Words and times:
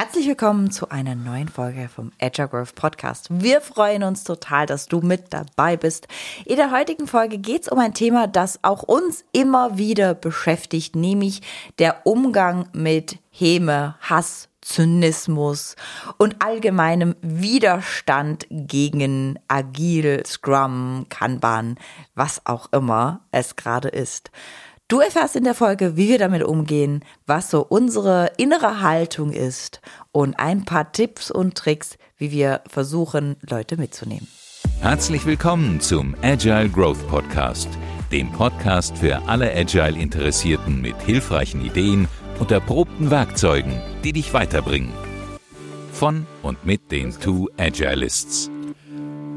Herzlich 0.00 0.28
willkommen 0.28 0.70
zu 0.70 0.90
einer 0.90 1.16
neuen 1.16 1.48
Folge 1.48 1.88
vom 1.92 2.12
Agile 2.20 2.46
Growth 2.46 2.76
Podcast. 2.76 3.26
Wir 3.30 3.60
freuen 3.60 4.04
uns 4.04 4.22
total, 4.22 4.64
dass 4.64 4.86
du 4.86 5.00
mit 5.00 5.34
dabei 5.34 5.76
bist. 5.76 6.06
In 6.44 6.54
der 6.54 6.70
heutigen 6.70 7.08
Folge 7.08 7.38
geht 7.38 7.62
es 7.62 7.68
um 7.68 7.80
ein 7.80 7.94
Thema, 7.94 8.28
das 8.28 8.60
auch 8.62 8.84
uns 8.84 9.24
immer 9.32 9.76
wieder 9.76 10.14
beschäftigt, 10.14 10.94
nämlich 10.94 11.42
der 11.80 12.06
Umgang 12.06 12.68
mit 12.72 13.18
Häme, 13.32 13.96
Hass, 14.00 14.48
Zynismus 14.60 15.74
und 16.16 16.44
allgemeinem 16.44 17.16
Widerstand 17.20 18.46
gegen 18.50 19.40
Agil, 19.48 20.22
Scrum, 20.24 21.06
Kanban, 21.08 21.76
was 22.14 22.46
auch 22.46 22.70
immer 22.70 23.22
es 23.32 23.56
gerade 23.56 23.88
ist. 23.88 24.30
Du 24.90 25.00
erfährst 25.00 25.36
in 25.36 25.44
der 25.44 25.54
Folge, 25.54 25.98
wie 25.98 26.08
wir 26.08 26.18
damit 26.18 26.42
umgehen, 26.42 27.04
was 27.26 27.50
so 27.50 27.60
unsere 27.60 28.32
innere 28.38 28.80
Haltung 28.80 29.32
ist 29.32 29.82
und 30.12 30.40
ein 30.40 30.64
paar 30.64 30.92
Tipps 30.92 31.30
und 31.30 31.56
Tricks, 31.56 31.98
wie 32.16 32.30
wir 32.30 32.62
versuchen, 32.66 33.36
Leute 33.46 33.76
mitzunehmen. 33.76 34.26
Herzlich 34.80 35.26
willkommen 35.26 35.82
zum 35.82 36.16
Agile 36.22 36.70
Growth 36.70 37.06
Podcast, 37.06 37.68
dem 38.10 38.32
Podcast 38.32 38.96
für 38.96 39.28
alle 39.28 39.54
Agile-Interessierten 39.54 40.80
mit 40.80 40.96
hilfreichen 41.02 41.62
Ideen 41.62 42.08
und 42.40 42.50
erprobten 42.50 43.10
Werkzeugen, 43.10 43.82
die 44.04 44.14
dich 44.14 44.32
weiterbringen. 44.32 44.94
Von 45.92 46.26
und 46.42 46.64
mit 46.64 46.90
den 46.90 47.12
Two 47.12 47.50
Agilists. 47.58 48.50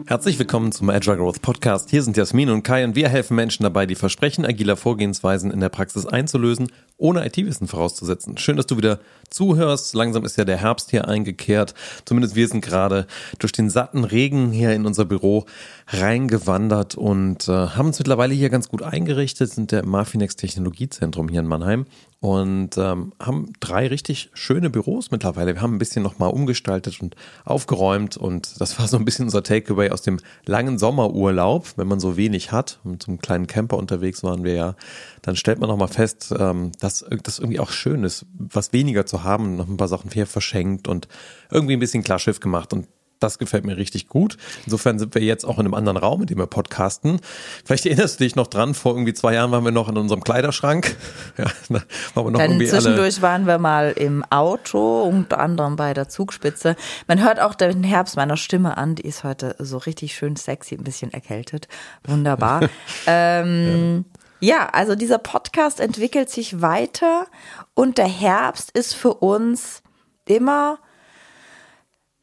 Herzlich 0.08 0.40
willkommen 0.40 0.72
zum 0.72 0.90
Agile 0.90 1.18
Growth 1.18 1.42
Podcast. 1.42 1.90
Hier 1.90 2.02
sind 2.02 2.18
Jasmin 2.18 2.50
und 2.50 2.64
Kai 2.64 2.84
und 2.84 2.96
wir 2.96 3.08
helfen 3.08 3.36
Menschen 3.36 3.64
dabei, 3.64 3.86
die 3.86 3.96
Versprechen 3.96 4.46
agiler 4.46 4.76
Vorgehensweisen 4.76 5.52
in 5.52 5.60
der 5.60 5.70
Praxis 5.70 6.06
einzulösen, 6.06 6.72
ohne 7.02 7.26
IT-Wissen 7.26 7.68
vorauszusetzen. 7.68 8.38
Schön, 8.38 8.58
dass 8.58 8.68
du 8.68 8.78
wieder 8.78 9.00
zuhörst. 9.30 9.96
Langsam 9.96 10.24
ist 10.24 10.38
ja 10.38 10.46
der 10.46 10.58
Herbst 10.58 10.92
hier 10.92 11.08
eingekehrt. 11.08 11.74
Zumindest 12.06 12.36
wir 12.36 12.48
sind 12.48 12.62
gerade 12.62 13.08
durch 13.40 13.52
den 13.52 13.70
satten 13.70 14.04
Regen 14.04 14.52
hier 14.52 14.74
in 14.74 14.86
unser 14.86 15.06
Büro 15.06 15.46
reingewandert 15.88 16.96
und 16.96 17.48
äh, 17.48 17.52
haben 17.52 17.88
uns 17.88 18.00
mittlerweile 18.00 18.34
hier 18.34 18.50
ganz 18.50 18.70
gut 18.70 18.84
eingerichtet, 18.84 19.52
sind 19.52 19.72
der 19.72 19.86
Marfinex 19.86 20.36
Technologiezentrum 20.36 21.28
hier 21.28 21.40
in 21.40 21.48
Mannheim 21.48 21.86
und 22.22 22.78
ähm, 22.78 23.14
haben 23.20 23.52
drei 23.60 23.88
richtig 23.88 24.30
schöne 24.34 24.70
Büros 24.70 25.10
mittlerweile. 25.10 25.56
Wir 25.56 25.62
haben 25.62 25.76
ein 25.76 25.80
bisschen 25.80 26.04
nochmal 26.04 26.30
umgestaltet 26.30 27.02
und 27.02 27.16
aufgeräumt 27.46 28.16
und 28.16 28.62
das 28.62 28.78
war 28.78 28.88
so 28.88 28.98
ein 28.98 29.06
bisschen 29.06 29.26
unser 29.26 29.42
Takeaway 29.42 29.90
aus 29.90 30.04
dem 30.04 30.20
langen 30.46 30.78
Sommerurlaub, 30.78 31.74
wenn 31.78 31.88
man 31.88 32.00
so 32.00 32.18
wenig 32.18 32.52
hat 32.52 32.80
und 32.84 33.02
zum 33.02 33.20
kleinen 33.20 33.48
Camper 33.48 33.78
unterwegs 33.78 34.24
waren 34.24 34.44
wir 34.44 34.54
ja, 34.54 34.76
dann 35.24 35.36
stellt 35.36 35.60
man 35.60 35.70
nochmal 35.70 35.88
fest, 35.88 36.32
ähm, 36.38 36.72
dass 36.80 36.91
das 37.00 37.40
irgendwie 37.40 37.60
auch 37.60 37.72
schön 37.72 38.04
ist, 38.04 38.26
was 38.38 38.74
weniger 38.74 39.06
zu 39.06 39.24
haben, 39.24 39.56
noch 39.56 39.68
ein 39.68 39.78
paar 39.78 39.88
Sachen 39.88 40.10
verschenkt 40.10 40.88
und 40.88 41.08
irgendwie 41.50 41.74
ein 41.74 41.80
bisschen 41.80 42.04
Klarschiff 42.04 42.40
gemacht 42.40 42.74
und 42.74 42.88
das 43.22 43.38
gefällt 43.38 43.66
mir 43.66 43.78
richtig 43.78 44.08
gut. 44.08 44.38
Insofern 44.66 45.00
sind 45.00 45.16
wir 45.16 45.22
jetzt 45.22 45.46
auch 45.46 45.60
in 45.60 45.66
einem 45.66 45.74
anderen 45.74 45.98
Raum, 45.98 46.22
in 46.22 46.28
dem 46.28 46.40
wir 46.40 46.48
podcasten. 46.48 47.20
Vielleicht 47.64 47.86
erinnerst 47.86 48.20
du 48.20 48.24
dich 48.24 48.36
noch 48.36 48.48
dran, 48.48 48.74
vor 48.74 48.94
irgendwie 48.94 49.14
zwei 49.14 49.36
Jahren 49.36 49.52
waren 49.52 49.64
wir 49.64 49.72
noch 49.72 49.88
in 49.90 49.98
unserem 49.98 50.24
Kleiderschrank. 50.24 50.96
Ja, 51.38 51.46
da 51.70 51.82
waren 52.16 52.34
Dann 52.34 52.60
zwischendurch 52.66 53.22
waren 53.22 53.46
wir 53.46 53.58
mal 53.58 53.92
im 53.92 54.24
Auto, 54.30 55.04
unter 55.04 55.40
anderem 55.40 55.76
bei 55.76 55.94
der 55.94 56.10
Zugspitze. 56.10 56.76
Man 57.08 57.24
hört 57.24 57.40
auch 57.40 57.56
den 57.56 57.84
Herbst 57.84 58.16
meiner 58.16 58.38
Stimme 58.38 58.78
an, 58.78 58.96
die 58.96 59.04
ist 59.04 59.24
heute 59.24 59.56
so 59.60 59.78
richtig 59.78 60.16
schön 60.16 60.36
sexy, 60.36 60.76
ein 60.76 60.84
bisschen 60.84 61.14
erkältet. 61.14 61.68
Wunderbar. 62.06 62.70
ähm, 63.08 64.06
ja. 64.14 64.21
Ja, 64.42 64.68
also 64.70 64.96
dieser 64.96 65.20
Podcast 65.20 65.80
entwickelt 65.80 66.30
sich 66.30 66.62
weiter 66.62 67.28
und 67.76 67.98
der 67.98 68.08
Herbst 68.08 68.72
ist 68.72 68.94
für 68.96 69.14
uns 69.14 69.84
immer 70.26 70.80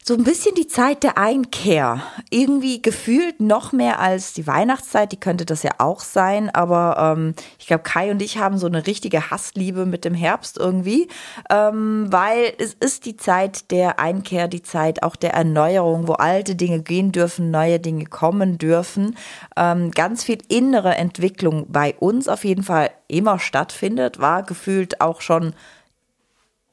so 0.09 0.15
ein 0.15 0.23
bisschen 0.23 0.55
die 0.55 0.65
Zeit 0.65 1.03
der 1.03 1.19
Einkehr. 1.19 2.01
Irgendwie 2.31 2.81
gefühlt 2.81 3.39
noch 3.39 3.73
mehr 3.73 3.99
als 3.99 4.33
die 4.33 4.47
Weihnachtszeit, 4.47 5.11
die 5.11 5.19
könnte 5.19 5.45
das 5.45 5.61
ja 5.61 5.73
auch 5.77 5.99
sein, 5.99 6.49
aber 6.49 7.15
ähm, 7.15 7.35
ich 7.59 7.67
glaube, 7.67 7.83
Kai 7.83 8.09
und 8.09 8.19
ich 8.19 8.39
haben 8.39 8.57
so 8.57 8.65
eine 8.65 8.87
richtige 8.87 9.29
Hassliebe 9.29 9.85
mit 9.85 10.05
dem 10.05 10.15
Herbst 10.15 10.57
irgendwie, 10.57 11.09
ähm, 11.51 12.07
weil 12.09 12.53
es 12.57 12.73
ist 12.73 13.05
die 13.05 13.17
Zeit 13.17 13.69
der 13.69 13.99
Einkehr, 13.99 14.47
die 14.47 14.63
Zeit 14.63 15.03
auch 15.03 15.15
der 15.15 15.35
Erneuerung, 15.35 16.07
wo 16.07 16.13
alte 16.13 16.55
Dinge 16.55 16.81
gehen 16.81 17.11
dürfen, 17.11 17.51
neue 17.51 17.79
Dinge 17.79 18.05
kommen 18.05 18.57
dürfen. 18.57 19.15
Ähm, 19.55 19.91
ganz 19.91 20.23
viel 20.23 20.39
innere 20.47 20.95
Entwicklung 20.95 21.67
bei 21.69 21.93
uns 21.99 22.27
auf 22.27 22.45
jeden 22.45 22.63
Fall 22.63 22.89
immer 23.07 23.37
stattfindet, 23.37 24.19
war 24.19 24.41
gefühlt 24.41 25.01
auch 25.01 25.21
schon 25.21 25.53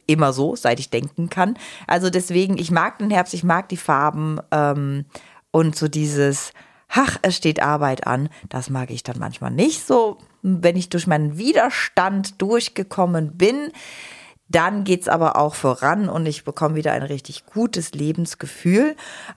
immer 0.06 0.33
so, 0.33 0.56
seit 0.56 0.81
ich 0.81 0.91
denken 0.91 1.28
kann. 1.28 1.59
Also 1.87 2.11
deswegen, 2.11 2.59
ich 2.59 2.71
mag 2.71 2.99
den 2.99 3.11
Herbst, 3.11 3.34
ich 3.34 3.44
mag 3.44 3.69
die 3.69 3.77
Farben 3.77 4.41
ähm, 4.50 5.05
und 5.50 5.77
so 5.77 5.89
dieses, 5.89 6.53
ach, 6.89 7.19
es 7.22 7.37
steht 7.37 7.62
Arbeit 7.62 8.06
an, 8.06 8.28
das 8.49 8.71
mag 8.71 8.91
ich 8.91 9.03
dann 9.03 9.19
manchmal 9.19 9.50
nicht 9.50 9.87
so. 9.87 10.19
Wenn 10.43 10.77
ich 10.77 10.89
durch 10.89 11.06
meinen 11.06 11.39
Widerstand 11.39 12.41
durchgekommen 12.41 13.37
bin, 13.37 13.72
dann 14.49 14.84
geht's 14.84 15.09
aber 15.09 15.37
auch 15.37 15.55
voran 15.55 16.09
und 16.09 16.27
ich 16.27 16.44
bekomme 16.44 16.77
wieder 16.77 16.93
ein 16.93 17.03
richtig 17.03 17.47
gutes 17.47 17.93
Lebensgefühl. 17.93 18.94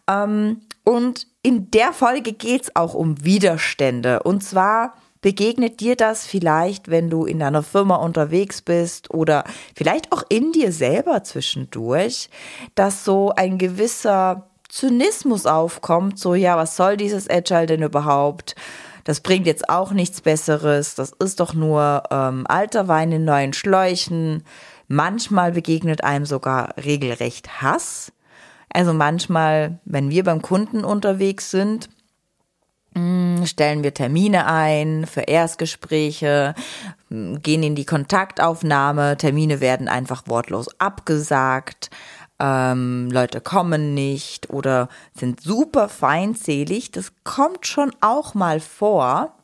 Ähm, 0.07 0.61
und 0.83 1.27
in 1.41 1.71
der 1.71 1.93
Folge 1.93 2.33
geht's 2.33 2.75
auch 2.75 2.93
um 2.93 3.23
Widerstände. 3.23 4.23
Und 4.23 4.43
zwar 4.43 4.93
Begegnet 5.21 5.81
dir 5.81 5.97
das 5.97 6.25
vielleicht, 6.25 6.89
wenn 6.89 7.09
du 7.09 7.25
in 7.25 7.39
deiner 7.39 7.61
Firma 7.61 7.95
unterwegs 7.95 8.61
bist 8.61 9.13
oder 9.13 9.43
vielleicht 9.75 10.13
auch 10.13 10.23
in 10.29 10.53
dir 10.53 10.71
selber 10.71 11.23
zwischendurch, 11.23 12.29
dass 12.75 13.03
so 13.03 13.33
ein 13.35 13.57
gewisser 13.57 14.49
Zynismus 14.69 15.45
aufkommt, 15.45 16.19
so 16.19 16.35
ja, 16.35 16.55
was 16.55 16.77
soll 16.77 16.95
dieses 16.95 17.29
Agile 17.29 17.65
denn 17.65 17.83
überhaupt? 17.83 18.55
Das 19.03 19.19
bringt 19.19 19.45
jetzt 19.45 19.69
auch 19.69 19.91
nichts 19.91 20.21
Besseres, 20.21 20.95
das 20.95 21.11
ist 21.19 21.41
doch 21.41 21.53
nur 21.53 22.03
ähm, 22.11 22.45
alter 22.47 22.87
Wein 22.87 23.11
in 23.11 23.25
neuen 23.25 23.51
Schläuchen. 23.51 24.43
Manchmal 24.87 25.51
begegnet 25.51 26.03
einem 26.03 26.25
sogar 26.25 26.75
regelrecht 26.77 27.61
Hass. 27.61 28.13
Also 28.71 28.93
manchmal, 28.93 29.79
wenn 29.83 30.11
wir 30.11 30.23
beim 30.23 30.41
Kunden 30.41 30.85
unterwegs 30.85 31.51
sind, 31.51 31.89
hm, 32.95 33.28
stellen 33.47 33.83
wir 33.83 33.93
Termine 33.93 34.45
ein 34.45 35.05
für 35.05 35.21
Erstgespräche, 35.21 36.55
gehen 37.09 37.63
in 37.63 37.75
die 37.75 37.85
Kontaktaufnahme, 37.85 39.17
Termine 39.17 39.61
werden 39.61 39.87
einfach 39.87 40.23
wortlos 40.27 40.67
abgesagt, 40.79 41.89
ähm, 42.39 43.09
Leute 43.11 43.41
kommen 43.41 43.93
nicht 43.93 44.49
oder 44.49 44.87
sind 45.13 45.41
super 45.41 45.89
feindselig. 45.89 46.91
Das 46.91 47.11
kommt 47.23 47.67
schon 47.67 47.91
auch 48.01 48.33
mal 48.33 48.59
vor 48.59 49.38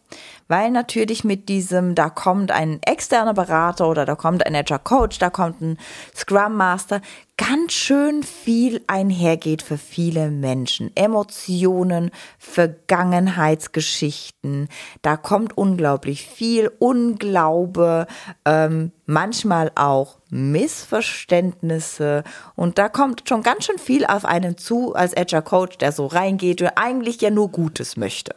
weil 0.48 0.72
natürlich 0.72 1.24
mit 1.24 1.48
diesem, 1.50 1.96
da 1.96 2.10
kommt 2.10 2.52
ein 2.52 2.80
externer 2.84 3.34
Berater 3.34 3.90
oder 3.90 4.06
da 4.06 4.14
kommt 4.16 4.46
ein 4.46 4.56
Agile 4.56 4.80
Coach, 4.80 5.18
da 5.20 5.30
kommt 5.30 5.62
ein 5.62 5.78
Scrum 6.16 6.56
Master, 6.56 7.02
ganz 7.38 7.74
schön 7.74 8.24
viel 8.24 8.82
einhergeht 8.88 9.62
für 9.62 9.78
viele 9.78 10.32
Menschen. 10.32 10.90
Emotionen, 10.96 12.12
Vergangenheitsgeschichten, 12.38 14.70
da 15.02 15.18
kommt 15.18 15.58
unglaublich 15.58 16.26
viel 16.26 16.72
Unglaube, 16.80 18.08
ähm, 18.46 18.94
manchmal 19.06 19.70
auch 19.76 20.20
Missverständnisse 20.30 22.24
und 22.56 22.78
da 22.78 22.88
kommt 22.90 23.28
schon 23.28 23.44
ganz 23.44 23.66
schön 23.66 23.80
viel 23.80 24.06
auf 24.06 24.24
einen 24.26 24.58
zu 24.58 24.96
als 24.96 25.18
Agile 25.18 25.42
Coach, 25.42 25.78
der 25.78 25.92
so 25.92 26.06
reingeht 26.06 26.62
und 26.62 26.70
eigentlich 26.76 27.20
ja 27.22 27.32
nur 27.32 27.50
Gutes 27.50 27.98
möchte. 27.98 28.36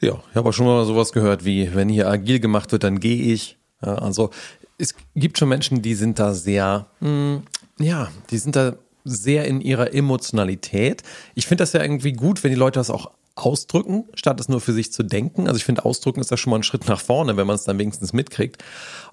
Ja, 0.00 0.22
ich 0.30 0.36
habe 0.36 0.48
auch 0.48 0.52
schon 0.52 0.66
mal 0.66 0.84
sowas 0.84 1.12
gehört 1.12 1.44
wie, 1.44 1.74
wenn 1.74 1.88
hier 1.88 2.08
agil 2.08 2.40
gemacht 2.40 2.72
wird, 2.72 2.84
dann 2.84 3.00
gehe 3.00 3.32
ich. 3.32 3.58
Ja, 3.84 3.96
also 3.96 4.30
es 4.78 4.94
gibt 5.14 5.38
schon 5.38 5.48
Menschen, 5.48 5.82
die 5.82 5.94
sind 5.94 6.18
da 6.18 6.34
sehr, 6.34 6.86
mh, 7.00 7.08
hm, 7.08 7.42
ja, 7.80 8.08
die 8.30 8.38
sind 8.38 8.56
da 8.56 8.76
sehr 9.04 9.46
in 9.46 9.60
ihrer 9.60 9.94
Emotionalität. 9.94 11.02
Ich 11.34 11.46
finde 11.46 11.62
das 11.62 11.72
ja 11.72 11.82
irgendwie 11.82 12.12
gut, 12.12 12.44
wenn 12.44 12.50
die 12.50 12.56
Leute 12.56 12.78
das 12.78 12.90
auch 12.90 13.10
ausdrücken, 13.34 14.04
statt 14.14 14.40
es 14.40 14.48
nur 14.48 14.60
für 14.60 14.72
sich 14.72 14.92
zu 14.92 15.02
denken. 15.02 15.46
Also 15.46 15.58
ich 15.58 15.64
finde, 15.64 15.84
ausdrücken 15.84 16.20
ist 16.20 16.30
da 16.30 16.36
schon 16.36 16.50
mal 16.50 16.56
ein 16.56 16.64
Schritt 16.64 16.88
nach 16.88 17.00
vorne, 17.00 17.36
wenn 17.36 17.46
man 17.46 17.56
es 17.56 17.64
dann 17.64 17.78
wenigstens 17.78 18.12
mitkriegt. 18.12 18.62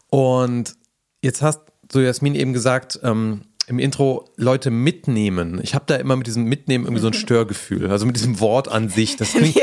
Und 0.09 0.75
jetzt 1.21 1.41
hast 1.41 1.61
du, 1.87 1.99
Jasmin, 1.99 2.35
eben 2.35 2.53
gesagt, 2.53 2.99
ähm, 3.03 3.41
im 3.67 3.79
Intro 3.79 4.29
Leute 4.35 4.69
mitnehmen. 4.69 5.59
Ich 5.63 5.73
habe 5.73 5.85
da 5.87 5.95
immer 5.95 6.15
mit 6.15 6.27
diesem 6.27 6.43
Mitnehmen 6.43 6.85
irgendwie 6.85 7.01
so 7.01 7.07
ein 7.07 7.13
Störgefühl. 7.25 7.89
Also 7.89 8.05
mit 8.05 8.15
diesem 8.15 8.39
Wort 8.39 8.67
an 8.67 8.89
sich. 8.89 9.15
Das 9.17 9.33
mir, 9.33 9.53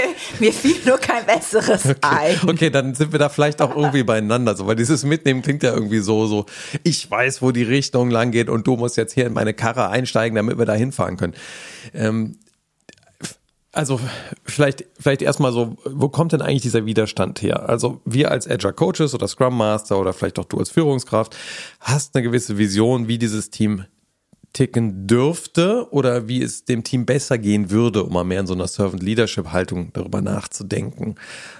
mir 0.40 0.52
fiel 0.52 0.76
nur 0.84 0.98
kein 0.98 1.24
besseres 1.24 1.86
okay. 1.86 1.96
ein. 2.02 2.48
Okay, 2.48 2.70
dann 2.70 2.94
sind 2.94 3.12
wir 3.12 3.18
da 3.18 3.28
vielleicht 3.28 3.62
auch 3.62 3.76
irgendwie 3.76 4.02
beieinander. 4.02 4.56
So, 4.56 4.66
weil 4.66 4.76
dieses 4.76 5.04
Mitnehmen 5.04 5.42
klingt 5.42 5.62
ja 5.62 5.72
irgendwie 5.72 6.00
so, 6.00 6.26
so, 6.26 6.46
ich 6.82 7.08
weiß, 7.08 7.42
wo 7.42 7.52
die 7.52 7.62
Richtung 7.62 8.10
lang 8.10 8.32
geht 8.32 8.48
und 8.48 8.66
du 8.66 8.76
musst 8.76 8.96
jetzt 8.96 9.12
hier 9.12 9.26
in 9.26 9.34
meine 9.34 9.54
Karre 9.54 9.88
einsteigen, 9.88 10.34
damit 10.34 10.58
wir 10.58 10.66
da 10.66 10.74
hinfahren 10.74 11.16
können. 11.16 11.34
Ähm, 11.94 12.38
also 13.74 13.98
vielleicht, 14.44 14.84
vielleicht 14.98 15.22
erstmal 15.22 15.52
so, 15.52 15.76
wo 15.84 16.10
kommt 16.10 16.32
denn 16.32 16.42
eigentlich 16.42 16.62
dieser 16.62 16.84
Widerstand 16.84 17.40
her? 17.40 17.68
Also 17.68 18.02
wir 18.04 18.30
als 18.30 18.46
Agile 18.48 18.74
Coaches 18.74 19.14
oder 19.14 19.26
Scrum 19.28 19.56
Master 19.56 19.98
oder 19.98 20.12
vielleicht 20.12 20.38
auch 20.38 20.44
du 20.44 20.58
als 20.58 20.70
Führungskraft 20.70 21.36
hast 21.80 22.14
eine 22.14 22.22
gewisse 22.22 22.58
Vision, 22.58 23.08
wie 23.08 23.16
dieses 23.16 23.48
Team 23.48 23.86
ticken 24.52 25.06
dürfte 25.06 25.88
oder 25.90 26.28
wie 26.28 26.42
es 26.42 26.64
dem 26.64 26.84
Team 26.84 27.06
besser 27.06 27.38
gehen 27.38 27.70
würde, 27.70 28.04
um 28.04 28.12
mal 28.12 28.24
mehr 28.24 28.40
in 28.40 28.46
so 28.46 28.54
einer 28.54 28.68
Servant 28.68 29.02
Leadership 29.02 29.52
Haltung 29.52 29.92
darüber 29.92 30.20
nachzudenken. 30.20 31.14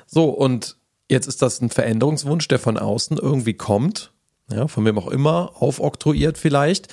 So, 0.07 0.29
und 0.29 0.77
jetzt 1.09 1.27
ist 1.27 1.43
das 1.43 1.61
ein 1.61 1.71
Veränderungswunsch, 1.71 2.49
der 2.49 2.59
von 2.59 2.77
außen 2.77 3.19
irgendwie 3.19 3.55
kommt, 3.55 4.13
ja, 4.51 4.69
von 4.69 4.85
wem 4.85 4.99
auch 4.99 5.09
immer, 5.09 5.53
aufoktroyiert 5.55 6.37
vielleicht, 6.37 6.89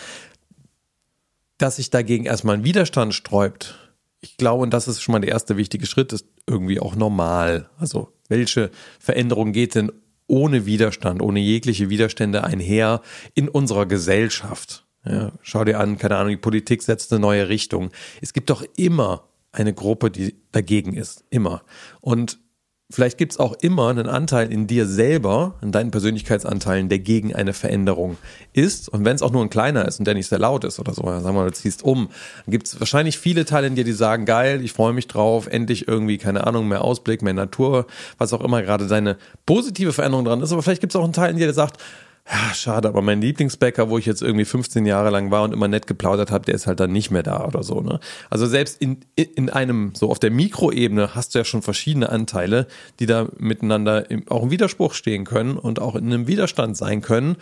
dass 1.57 1.75
sich 1.75 1.89
dagegen 1.89 2.25
erstmal 2.25 2.55
ein 2.55 2.63
Widerstand 2.63 3.13
sträubt. 3.13 3.75
Ich 4.21 4.37
glaube, 4.37 4.63
und 4.63 4.73
das 4.73 4.87
ist 4.87 5.01
schon 5.01 5.13
mal 5.13 5.19
der 5.19 5.31
erste 5.31 5.57
wichtige 5.57 5.85
Schritt, 5.85 6.13
ist 6.13 6.25
irgendwie 6.47 6.79
auch 6.79 6.95
normal. 6.95 7.69
Also, 7.77 8.13
welche 8.27 8.71
Veränderung 8.99 9.51
geht 9.51 9.75
denn 9.75 9.91
ohne 10.27 10.65
Widerstand, 10.65 11.21
ohne 11.21 11.39
jegliche 11.39 11.89
Widerstände 11.89 12.43
einher 12.43 13.01
in 13.33 13.49
unserer 13.49 13.85
Gesellschaft? 13.85 14.85
Ja, 15.05 15.31
schau 15.41 15.63
dir 15.63 15.79
an, 15.79 15.97
keine 15.97 16.17
Ahnung, 16.17 16.31
die 16.31 16.37
Politik 16.37 16.83
setzt 16.83 17.11
eine 17.11 17.21
neue 17.21 17.47
Richtung. 17.49 17.89
Es 18.21 18.33
gibt 18.33 18.49
doch 18.49 18.63
immer 18.75 19.23
eine 19.51 19.73
Gruppe, 19.73 20.11
die 20.11 20.35
dagegen 20.51 20.93
ist. 20.93 21.23
Immer. 21.29 21.63
Und 22.01 22.39
vielleicht 22.91 23.17
gibt 23.17 23.33
es 23.33 23.39
auch 23.39 23.53
immer 23.61 23.89
einen 23.89 24.07
Anteil 24.07 24.51
in 24.51 24.67
dir 24.67 24.87
selber, 24.87 25.55
in 25.61 25.71
deinen 25.71 25.91
Persönlichkeitsanteilen, 25.91 26.89
der 26.89 26.99
gegen 26.99 27.35
eine 27.35 27.53
Veränderung 27.53 28.17
ist. 28.53 28.89
Und 28.89 29.05
wenn 29.05 29.15
es 29.15 29.21
auch 29.21 29.31
nur 29.31 29.43
ein 29.43 29.49
kleiner 29.49 29.87
ist 29.87 29.99
und 29.99 30.05
der 30.05 30.15
nicht 30.15 30.27
sehr 30.27 30.39
laut 30.39 30.63
ist 30.63 30.79
oder 30.79 30.93
so, 30.93 31.03
sagen 31.03 31.23
wir 31.23 31.33
mal, 31.33 31.45
du 31.47 31.53
ziehst 31.53 31.83
um, 31.83 32.09
dann 32.45 32.51
gibt 32.51 32.67
es 32.67 32.79
wahrscheinlich 32.79 33.17
viele 33.17 33.45
Teile 33.45 33.67
in 33.67 33.75
dir, 33.75 33.83
die 33.83 33.93
sagen, 33.93 34.25
geil, 34.25 34.63
ich 34.63 34.73
freue 34.73 34.93
mich 34.93 35.07
drauf, 35.07 35.47
endlich 35.47 35.87
irgendwie, 35.87 36.17
keine 36.17 36.45
Ahnung, 36.45 36.67
mehr 36.67 36.83
Ausblick, 36.83 37.21
mehr 37.21 37.33
Natur, 37.33 37.85
was 38.17 38.33
auch 38.33 38.43
immer 38.43 38.61
gerade 38.63 38.87
deine 38.87 39.17
positive 39.45 39.93
Veränderung 39.93 40.25
dran 40.25 40.41
ist. 40.41 40.51
Aber 40.51 40.63
vielleicht 40.63 40.81
gibt 40.81 40.93
es 40.93 40.95
auch 40.95 41.03
einen 41.03 41.13
Teil 41.13 41.31
in 41.31 41.37
dir, 41.37 41.45
der 41.45 41.53
sagt, 41.53 41.79
ja, 42.31 42.53
schade, 42.53 42.87
aber 42.87 43.01
mein 43.01 43.21
Lieblingsbäcker, 43.21 43.89
wo 43.89 43.97
ich 43.97 44.05
jetzt 44.05 44.21
irgendwie 44.21 44.45
15 44.45 44.85
Jahre 44.85 45.09
lang 45.09 45.31
war 45.31 45.41
und 45.43 45.51
immer 45.51 45.67
nett 45.67 45.87
geplaudert 45.87 46.29
habe, 46.29 46.45
der 46.45 46.53
ist 46.53 46.67
halt 46.67 46.79
dann 46.79 46.91
nicht 46.91 47.09
mehr 47.09 47.23
da 47.23 47.43
oder 47.43 47.63
so. 47.63 47.81
Ne? 47.81 47.99
Also 48.29 48.45
selbst 48.45 48.79
in, 48.79 48.99
in 49.15 49.49
einem, 49.49 49.93
so 49.95 50.11
auf 50.11 50.19
der 50.19 50.29
Mikroebene 50.29 51.15
hast 51.15 51.33
du 51.33 51.39
ja 51.39 51.45
schon 51.45 51.63
verschiedene 51.63 52.09
Anteile, 52.09 52.67
die 52.99 53.07
da 53.07 53.29
miteinander 53.37 54.11
im, 54.11 54.27
auch 54.29 54.43
im 54.43 54.51
Widerspruch 54.51 54.93
stehen 54.93 55.25
können 55.25 55.57
und 55.57 55.81
auch 55.81 55.95
in 55.95 56.05
einem 56.05 56.27
Widerstand 56.27 56.77
sein 56.77 57.01
können. 57.01 57.37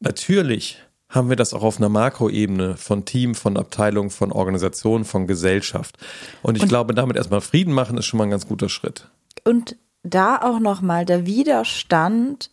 Natürlich 0.00 0.78
haben 1.08 1.28
wir 1.28 1.36
das 1.36 1.54
auch 1.54 1.62
auf 1.62 1.78
einer 1.78 1.88
Makroebene 1.88 2.76
von 2.76 3.04
Team, 3.04 3.36
von 3.36 3.56
Abteilung, 3.56 4.10
von 4.10 4.32
Organisation, 4.32 5.04
von 5.04 5.28
Gesellschaft. 5.28 5.98
Und 6.42 6.56
ich 6.56 6.62
und, 6.62 6.68
glaube, 6.68 6.94
damit 6.94 7.16
erstmal 7.16 7.40
Frieden 7.40 7.72
machen 7.72 7.96
ist 7.96 8.06
schon 8.06 8.18
mal 8.18 8.24
ein 8.24 8.30
ganz 8.30 8.48
guter 8.48 8.68
Schritt. 8.68 9.08
Und 9.44 9.76
da 10.02 10.40
auch 10.42 10.58
nochmal 10.58 11.04
der 11.04 11.26
Widerstand, 11.26 12.50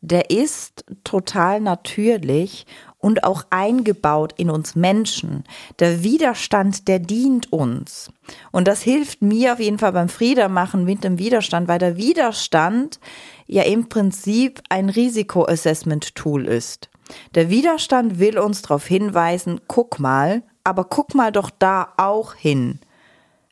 der 0.00 0.30
ist 0.30 0.84
total 1.04 1.60
natürlich 1.60 2.66
und 2.98 3.24
auch 3.24 3.44
eingebaut 3.50 4.34
in 4.36 4.50
uns 4.50 4.74
Menschen. 4.74 5.44
Der 5.78 6.02
Widerstand, 6.02 6.88
der 6.88 6.98
dient 6.98 7.52
uns. 7.52 8.10
Und 8.50 8.66
das 8.66 8.82
hilft 8.82 9.22
mir 9.22 9.52
auf 9.52 9.60
jeden 9.60 9.78
Fall 9.78 9.92
beim 9.92 10.08
Friedermachen 10.08 10.84
mit 10.84 11.04
dem 11.04 11.18
Widerstand, 11.18 11.68
weil 11.68 11.78
der 11.78 11.96
Widerstand 11.96 12.98
ja 13.46 13.62
im 13.62 13.88
Prinzip 13.88 14.60
ein 14.68 14.88
Risikoassessment-Tool 14.88 16.46
ist. 16.46 16.88
Der 17.34 17.50
Widerstand 17.50 18.18
will 18.18 18.38
uns 18.38 18.62
darauf 18.62 18.86
hinweisen, 18.86 19.60
guck 19.68 20.00
mal, 20.00 20.42
aber 20.64 20.84
guck 20.84 21.14
mal 21.14 21.30
doch 21.30 21.50
da 21.50 21.92
auch 21.96 22.34
hin. 22.34 22.80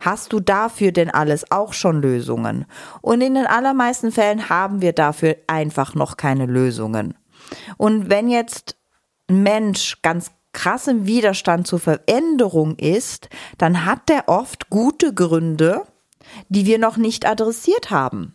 Hast 0.04 0.34
du 0.34 0.40
dafür 0.40 0.92
denn 0.92 1.08
alles 1.08 1.50
auch 1.50 1.72
schon 1.72 2.02
Lösungen? 2.02 2.66
Und 3.00 3.22
in 3.22 3.36
den 3.36 3.46
allermeisten 3.46 4.12
Fällen 4.12 4.50
haben 4.50 4.82
wir 4.82 4.92
dafür 4.92 5.36
einfach 5.46 5.94
noch 5.94 6.18
keine 6.18 6.44
Lösungen. 6.44 7.14
Und 7.78 8.10
wenn 8.10 8.28
jetzt 8.28 8.76
ein 9.30 9.42
Mensch 9.42 10.02
ganz 10.02 10.30
krass 10.52 10.88
im 10.88 11.06
Widerstand 11.06 11.66
zur 11.66 11.80
Veränderung 11.80 12.76
ist, 12.76 13.30
dann 13.56 13.86
hat 13.86 14.10
der 14.10 14.28
oft 14.28 14.68
gute 14.68 15.14
Gründe, 15.14 15.86
die 16.50 16.66
wir 16.66 16.78
noch 16.78 16.98
nicht 16.98 17.26
adressiert 17.26 17.90
haben. 17.90 18.34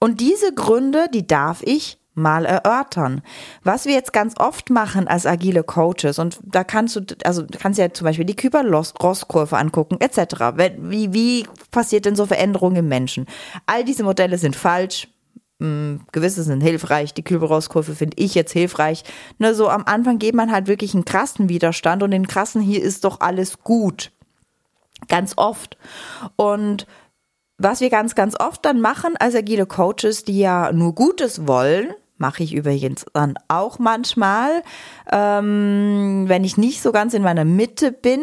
Und 0.00 0.20
diese 0.20 0.52
Gründe, 0.52 1.06
die 1.14 1.28
darf 1.28 1.62
ich 1.62 2.01
mal 2.14 2.44
erörtern. 2.44 3.22
Was 3.62 3.86
wir 3.86 3.94
jetzt 3.94 4.12
ganz 4.12 4.38
oft 4.38 4.70
machen 4.70 5.08
als 5.08 5.26
agile 5.26 5.64
Coaches 5.64 6.18
und 6.18 6.40
da 6.42 6.64
kannst 6.64 6.96
du, 6.96 7.00
also 7.24 7.42
du 7.42 7.58
kannst 7.58 7.78
ja 7.78 7.92
zum 7.92 8.04
Beispiel 8.04 8.24
die 8.24 8.36
Küber-Ross-Kurve 8.36 9.56
angucken 9.56 9.98
etc. 10.00 10.18
Wie, 10.78 11.12
wie 11.14 11.46
passiert 11.70 12.04
denn 12.04 12.16
so 12.16 12.26
Veränderungen 12.26 12.76
im 12.76 12.88
Menschen? 12.88 13.26
All 13.66 13.84
diese 13.84 14.04
Modelle 14.04 14.38
sind 14.38 14.56
falsch. 14.56 15.08
Hm, 15.60 16.00
gewisse 16.12 16.42
sind 16.42 16.60
hilfreich. 16.60 17.14
Die 17.14 17.24
Kübel-Ross-Kurve 17.24 17.94
finde 17.94 18.16
ich 18.18 18.34
jetzt 18.34 18.52
hilfreich. 18.52 19.04
Ne, 19.38 19.54
so 19.54 19.68
am 19.68 19.84
Anfang 19.84 20.18
geht 20.18 20.34
man 20.34 20.52
halt 20.52 20.66
wirklich 20.66 20.94
einen 20.94 21.04
krassen 21.04 21.48
Widerstand 21.48 22.02
und 22.02 22.10
den 22.10 22.26
krassen 22.26 22.60
hier 22.60 22.82
ist 22.82 23.04
doch 23.04 23.20
alles 23.20 23.60
gut. 23.62 24.10
Ganz 25.08 25.34
oft. 25.36 25.78
Und 26.36 26.86
was 27.58 27.80
wir 27.80 27.90
ganz, 27.90 28.14
ganz 28.14 28.38
oft 28.38 28.64
dann 28.64 28.80
machen 28.80 29.16
als 29.18 29.34
agile 29.34 29.66
Coaches, 29.66 30.24
die 30.24 30.38
ja 30.38 30.72
nur 30.72 30.94
Gutes 30.94 31.46
wollen, 31.46 31.94
mache 32.22 32.44
ich 32.44 32.54
übrigens 32.54 33.04
dann 33.12 33.34
auch 33.48 33.80
manchmal, 33.80 34.62
ähm, 35.10 36.24
wenn 36.28 36.44
ich 36.44 36.56
nicht 36.56 36.80
so 36.80 36.92
ganz 36.92 37.14
in 37.14 37.22
meiner 37.22 37.44
Mitte 37.44 37.90
bin, 37.90 38.20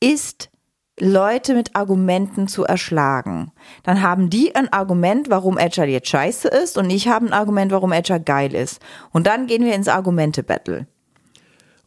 ist 0.00 0.50
Leute 0.98 1.54
mit 1.54 1.76
Argumenten 1.76 2.48
zu 2.48 2.64
erschlagen. 2.64 3.52
Dann 3.82 4.00
haben 4.00 4.30
die 4.30 4.54
ein 4.54 4.72
Argument, 4.72 5.28
warum 5.28 5.58
Agile 5.58 5.88
jetzt 5.88 6.08
scheiße 6.08 6.48
ist 6.48 6.78
und 6.78 6.88
ich 6.88 7.06
habe 7.06 7.26
ein 7.26 7.32
Argument, 7.34 7.70
warum 7.70 7.92
Agile 7.92 8.20
geil 8.20 8.54
ist. 8.54 8.80
Und 9.12 9.26
dann 9.26 9.46
gehen 9.46 9.64
wir 9.64 9.74
ins 9.74 9.88
Argumente-Battle. 9.88 10.86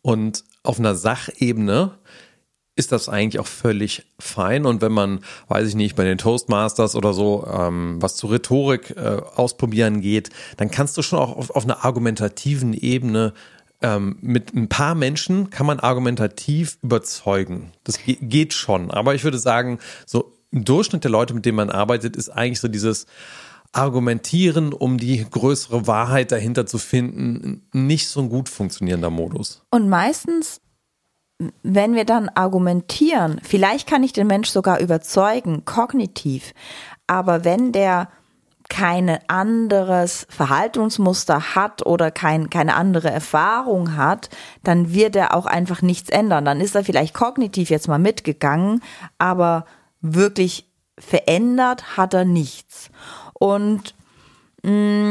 Und 0.04 0.44
auf 0.64 0.78
einer 0.80 0.94
Sachebene 0.94 1.98
ist 2.78 2.92
das 2.92 3.10
eigentlich 3.10 3.40
auch 3.40 3.48
völlig 3.48 4.06
fein. 4.20 4.66
Und 4.66 4.82
wenn 4.82 4.92
man, 4.92 5.20
weiß 5.48 5.68
ich 5.68 5.76
nicht, 5.76 5.96
bei 5.96 6.04
den 6.04 6.18
Toastmasters 6.18 6.96
oder 6.96 7.14
so, 7.14 7.46
ähm, 7.52 7.98
was 8.02 8.16
zu 8.16 8.28
Rhetorik 8.28 8.92
äh, 8.96 9.22
ausprobieren 9.36 10.00
geht, 10.00 10.30
dann 10.58 10.72
kannst 10.72 10.96
du 10.98 11.02
schon 11.02 11.20
auch 11.20 11.36
auf, 11.36 11.50
auf 11.50 11.64
einer 11.64 11.84
argumentativen 11.84 12.74
Ebene 12.74 13.34
ähm, 13.82 14.18
mit 14.22 14.56
ein 14.56 14.70
paar 14.70 14.96
Menschen 14.96 15.50
kann 15.50 15.68
man 15.68 15.80
argumentativ 15.80 16.78
überzeugen. 16.82 17.72
Das 17.84 18.04
ge 18.04 18.18
geht 18.22 18.54
schon. 18.54 18.90
Aber 18.92 19.14
ich 19.14 19.24
würde 19.24 19.38
sagen, 19.38 19.80
so 20.06 20.34
im 20.52 20.66
Durchschnitt 20.66 21.04
der 21.04 21.12
Leute, 21.12 21.34
mit 21.34 21.46
denen 21.46 21.58
man 21.58 21.70
arbeitet, 21.70 22.16
ist 22.16 22.30
eigentlich 22.30 22.60
so 22.60 22.68
dieses 22.68 23.06
Argumentieren, 23.74 24.74
um 24.74 24.98
die 24.98 25.26
größere 25.30 25.86
Wahrheit 25.88 26.32
dahinter 26.32 26.66
zu 26.66 26.78
finden, 26.78 27.68
nicht 27.74 28.08
so 28.08 28.22
ein 28.22 28.30
gut 28.30 28.50
funktionierender 28.50 29.10
Modus. 29.10 29.62
Und 29.70 29.90
meistens 29.90 30.62
wenn 31.64 31.94
wir 31.94 32.06
dann 32.06 32.30
argumentieren, 32.30 33.40
vielleicht 33.44 33.88
kann 33.88 34.04
ich 34.04 34.14
den 34.14 34.28
Mensch 34.28 34.50
sogar 34.50 34.80
überzeugen, 34.80 35.66
kognitiv, 35.66 36.54
aber 37.06 37.46
wenn 37.46 37.72
der 37.72 38.10
kein 38.70 39.18
anderes 39.28 40.28
Verhaltensmuster 40.30 41.56
hat 41.56 41.86
oder 41.86 42.12
kein, 42.12 42.50
keine 42.50 42.76
andere 42.76 43.10
Erfahrung 43.10 43.96
hat, 43.96 44.30
dann 44.64 44.94
wird 44.94 45.16
er 45.16 45.36
auch 45.36 45.46
einfach 45.46 45.82
nichts 45.82 46.10
ändern. 46.10 46.44
Dann 46.44 46.60
ist 46.60 46.76
er 46.76 46.84
vielleicht 46.84 47.14
kognitiv 47.14 47.70
jetzt 47.70 47.88
mal 47.88 48.00
mitgegangen, 48.00 48.84
aber 49.18 49.66
wirklich 50.02 50.70
verändert 51.00 51.96
hat 51.96 52.14
er 52.14 52.26
nichts. 52.26 52.90
Und 53.34 53.96
mh, 54.64 54.72
mm, 54.72 55.07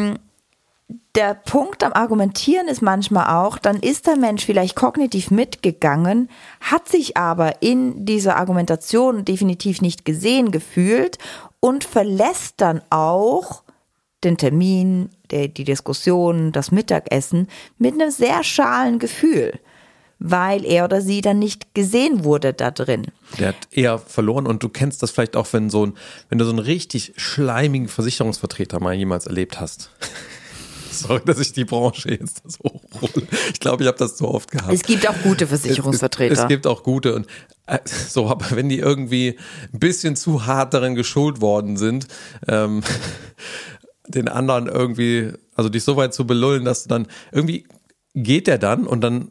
der 1.17 1.35
Punkt 1.35 1.83
am 1.83 1.95
Argumentieren 1.95 2.69
ist 2.69 2.83
manchmal 2.83 3.35
auch, 3.35 3.59
dann 3.59 3.81
ist 3.81 4.07
der 4.07 4.17
Mensch 4.17 4.45
vielleicht 4.45 4.77
kognitiv 4.77 5.31
mitgegangen, 5.31 6.29
hat 6.61 6.89
sich 6.89 7.17
aber 7.17 7.63
in 7.63 8.05
dieser 8.05 8.37
Argumentation 8.37 9.25
definitiv 9.25 9.81
nicht 9.81 10.05
gesehen 10.05 10.51
gefühlt 10.51 11.19
und 11.59 11.85
verlässt 11.85 12.55
dann 12.59 12.83
auch 12.91 13.63
den 14.25 14.37
Termin, 14.37 15.09
der, 15.31 15.49
die 15.49 15.65
Diskussion, 15.65 16.53
das 16.53 16.71
Mittagessen 16.71 17.49
mit 17.79 17.95
einem 17.95 18.11
sehr 18.11 18.45
schalen 18.45 18.99
Gefühl 18.99 19.59
weil 20.19 20.65
er 20.65 20.85
oder 20.85 21.03
sie 21.03 21.21
dann 21.21 21.39
nicht 21.39 21.75
gesehen 21.75 22.25
wurde 22.25 22.55
da 22.55 22.71
drin. 22.71 23.09
Der 23.39 23.49
hat 23.49 23.69
eher 23.71 23.99
verloren 23.99 24.47
und 24.47 24.63
du 24.63 24.69
kennst 24.69 25.03
das 25.03 25.11
vielleicht 25.11 25.37
auch, 25.37 25.47
wenn 25.53 25.69
so 25.69 25.85
ein, 25.85 25.93
wenn 26.29 26.39
du 26.39 26.45
so 26.45 26.53
einen 26.53 26.59
richtig 26.59 27.13
schleimigen 27.17 27.89
Versicherungsvertreter 27.89 28.81
mal 28.81 28.95
jemals 28.95 29.27
erlebt 29.27 29.61
hast. 29.61 29.91
Sorry, 31.00 31.23
dass 31.25 31.38
ich 31.38 31.53
die 31.53 31.65
Branche 31.65 32.11
jetzt 32.11 32.43
so 32.47 32.81
hole. 33.00 33.26
Ich 33.53 33.61
glaube, 33.61 33.83
ich 33.83 33.88
habe 33.88 33.99
das 33.99 34.19
so 34.19 34.29
oft 34.29 34.50
gehabt. 34.50 34.73
Es 34.73 34.83
gibt 34.83 35.09
auch 35.09 35.17
gute 35.23 35.47
Versicherungsvertreter. 35.47 36.33
Es, 36.33 36.38
es, 36.38 36.45
es 36.45 36.49
gibt 36.49 36.67
auch 36.67 36.83
gute 36.83 37.15
und 37.15 37.26
äh, 37.67 37.79
so, 37.85 38.29
aber 38.29 38.47
wenn 38.50 38.69
die 38.69 38.79
irgendwie 38.79 39.38
ein 39.73 39.79
bisschen 39.79 40.17
zu 40.17 40.47
hart 40.47 40.75
darin 40.75 40.95
geschult 40.95 41.41
worden 41.41 41.76
sind, 41.76 42.07
ähm, 42.49 42.83
den 44.09 44.29
anderen 44.29 44.69
irgendwie, 44.69 45.33
also 45.55 45.69
dich 45.69 45.85
so 45.85 45.97
weit 45.97 46.15
zu 46.15 46.26
belullen, 46.26 46.65
dass 46.65 46.85
du 46.85 46.88
dann 46.88 47.07
irgendwie 47.33 47.67
geht 48.15 48.47
der 48.47 48.59
dann 48.59 48.87
und 48.87 49.03
dann 49.03 49.31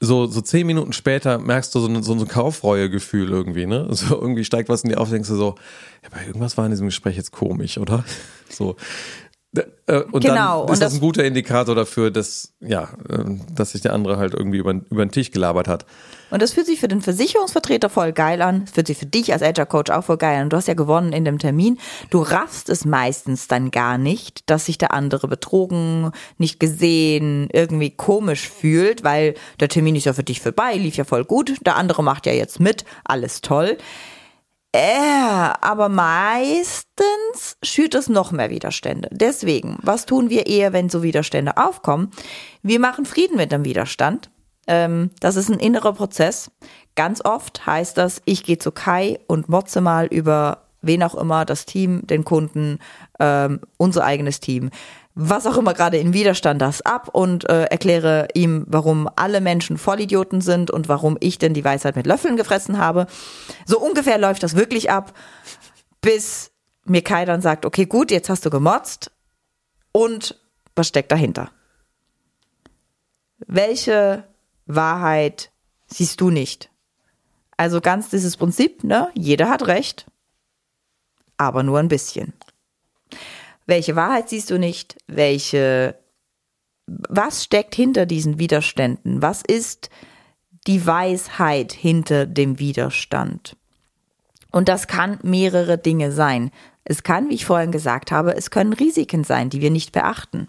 so, 0.00 0.26
so 0.26 0.40
zehn 0.40 0.66
Minuten 0.66 0.94
später 0.94 1.38
merkst 1.38 1.74
du 1.74 1.80
so, 1.80 1.86
ein, 1.86 2.02
so 2.02 2.14
ein 2.14 2.26
Kaufreuegefühl 2.26 3.30
irgendwie, 3.30 3.66
ne? 3.66 3.86
So 3.90 4.18
irgendwie 4.18 4.44
steigt 4.44 4.70
was 4.70 4.82
in 4.82 4.88
dir 4.88 4.98
auf, 4.98 5.10
denkst 5.10 5.28
du 5.28 5.36
so, 5.36 5.56
ja, 6.02 6.08
bei 6.10 6.26
irgendwas 6.26 6.56
war 6.56 6.64
in 6.64 6.70
diesem 6.70 6.86
Gespräch 6.86 7.16
jetzt 7.16 7.32
komisch, 7.32 7.76
oder? 7.76 8.04
So. 8.48 8.76
Äh, 9.52 10.02
und 10.12 10.22
genau. 10.22 10.64
dann 10.64 10.64
ist 10.66 10.70
und 10.70 10.80
das, 10.80 10.94
ein 10.94 11.00
guter 11.00 11.24
Indikator 11.24 11.74
dafür, 11.74 12.12
dass, 12.12 12.52
ja, 12.60 12.88
äh, 13.08 13.24
dass 13.52 13.72
sich 13.72 13.80
der 13.80 13.92
andere 13.92 14.16
halt 14.16 14.34
irgendwie 14.34 14.58
über, 14.58 14.72
über 14.72 15.04
den 15.04 15.10
Tisch 15.10 15.32
gelabert 15.32 15.66
hat. 15.66 15.86
Und 16.30 16.40
das 16.40 16.52
fühlt 16.52 16.66
sich 16.66 16.78
für 16.78 16.86
den 16.86 17.00
Versicherungsvertreter 17.00 17.90
voll 17.90 18.12
geil 18.12 18.42
an. 18.42 18.62
Das 18.64 18.74
fühlt 18.74 18.86
sich 18.86 18.98
für 18.98 19.06
dich 19.06 19.32
als 19.32 19.42
Agile 19.42 19.66
Coach 19.66 19.90
auch 19.90 20.04
voll 20.04 20.18
geil 20.18 20.40
an. 20.40 20.50
Du 20.50 20.56
hast 20.56 20.68
ja 20.68 20.74
gewonnen 20.74 21.12
in 21.12 21.24
dem 21.24 21.40
Termin. 21.40 21.78
Du 22.10 22.22
raffst 22.22 22.68
es 22.68 22.84
meistens 22.84 23.48
dann 23.48 23.72
gar 23.72 23.98
nicht, 23.98 24.48
dass 24.48 24.66
sich 24.66 24.78
der 24.78 24.94
andere 24.94 25.26
betrogen, 25.26 26.12
nicht 26.38 26.60
gesehen, 26.60 27.48
irgendwie 27.52 27.90
komisch 27.90 28.48
fühlt, 28.48 29.02
weil 29.02 29.34
der 29.58 29.68
Termin 29.68 29.96
ist 29.96 30.06
ja 30.06 30.12
für 30.12 30.22
dich 30.22 30.40
vorbei, 30.40 30.74
lief 30.74 30.96
ja 30.96 31.04
voll 31.04 31.24
gut. 31.24 31.54
Der 31.66 31.74
andere 31.76 32.04
macht 32.04 32.26
ja 32.26 32.32
jetzt 32.32 32.60
mit, 32.60 32.84
alles 33.04 33.40
toll. 33.40 33.78
Äh, 34.72 35.50
aber 35.60 35.88
meistens 35.88 37.56
schürt 37.62 37.94
es 37.96 38.08
noch 38.08 38.30
mehr 38.30 38.50
Widerstände. 38.50 39.08
Deswegen, 39.10 39.78
was 39.82 40.06
tun 40.06 40.30
wir 40.30 40.46
eher, 40.46 40.72
wenn 40.72 40.88
so 40.88 41.02
Widerstände 41.02 41.56
aufkommen? 41.56 42.10
Wir 42.62 42.78
machen 42.78 43.04
Frieden 43.04 43.36
mit 43.36 43.50
dem 43.50 43.64
Widerstand. 43.64 44.30
Ähm, 44.68 45.10
das 45.18 45.34
ist 45.34 45.48
ein 45.48 45.58
innerer 45.58 45.92
Prozess. 45.92 46.52
Ganz 46.94 47.24
oft 47.24 47.66
heißt 47.66 47.98
das, 47.98 48.22
ich 48.26 48.44
gehe 48.44 48.58
zu 48.58 48.70
Kai 48.70 49.18
und 49.26 49.48
motze 49.48 49.80
mal 49.80 50.06
über 50.06 50.70
wen 50.82 51.02
auch 51.02 51.14
immer, 51.14 51.44
das 51.44 51.66
Team, 51.66 52.06
den 52.06 52.24
Kunden, 52.24 52.78
ähm, 53.18 53.60
unser 53.76 54.04
eigenes 54.04 54.40
Team 54.40 54.70
was 55.14 55.46
auch 55.46 55.56
immer 55.56 55.74
gerade 55.74 55.98
in 55.98 56.12
Widerstand 56.12 56.62
das 56.62 56.82
ab 56.82 57.08
und 57.12 57.48
äh, 57.48 57.64
erkläre 57.64 58.28
ihm, 58.34 58.64
warum 58.68 59.08
alle 59.16 59.40
Menschen 59.40 59.76
Vollidioten 59.76 60.40
sind 60.40 60.70
und 60.70 60.88
warum 60.88 61.16
ich 61.20 61.38
denn 61.38 61.54
die 61.54 61.64
Weisheit 61.64 61.96
mit 61.96 62.06
Löffeln 62.06 62.36
gefressen 62.36 62.78
habe. 62.78 63.06
So 63.66 63.80
ungefähr 63.80 64.18
läuft 64.18 64.42
das 64.42 64.56
wirklich 64.56 64.90
ab, 64.90 65.12
bis 66.00 66.52
mir 66.84 67.02
Kai 67.02 67.24
dann 67.24 67.40
sagt, 67.40 67.66
okay, 67.66 67.86
gut, 67.86 68.10
jetzt 68.10 68.30
hast 68.30 68.46
du 68.46 68.50
gemotzt 68.50 69.10
und 69.92 70.38
was 70.76 70.88
steckt 70.88 71.12
dahinter? 71.12 71.50
Welche 73.46 74.24
Wahrheit 74.66 75.50
siehst 75.86 76.20
du 76.20 76.30
nicht? 76.30 76.70
Also 77.56 77.80
ganz 77.80 78.08
dieses 78.08 78.36
Prinzip, 78.36 78.84
ne? 78.84 79.10
Jeder 79.14 79.50
hat 79.50 79.66
recht, 79.66 80.06
aber 81.36 81.62
nur 81.62 81.78
ein 81.78 81.88
bisschen. 81.88 82.32
Welche 83.70 83.94
Wahrheit 83.94 84.28
siehst 84.28 84.50
du 84.50 84.58
nicht? 84.58 84.96
Welche, 85.06 85.94
was 86.88 87.44
steckt 87.44 87.76
hinter 87.76 88.04
diesen 88.04 88.40
Widerständen? 88.40 89.22
Was 89.22 89.42
ist 89.46 89.90
die 90.66 90.84
Weisheit 90.88 91.72
hinter 91.72 92.26
dem 92.26 92.58
Widerstand? 92.58 93.56
Und 94.50 94.68
das 94.68 94.88
kann 94.88 95.20
mehrere 95.22 95.78
Dinge 95.78 96.10
sein. 96.10 96.50
Es 96.82 97.04
kann, 97.04 97.30
wie 97.30 97.34
ich 97.34 97.44
vorhin 97.44 97.70
gesagt 97.70 98.10
habe, 98.10 98.34
es 98.34 98.50
können 98.50 98.72
Risiken 98.72 99.22
sein, 99.22 99.50
die 99.50 99.60
wir 99.60 99.70
nicht 99.70 99.92
beachten. 99.92 100.48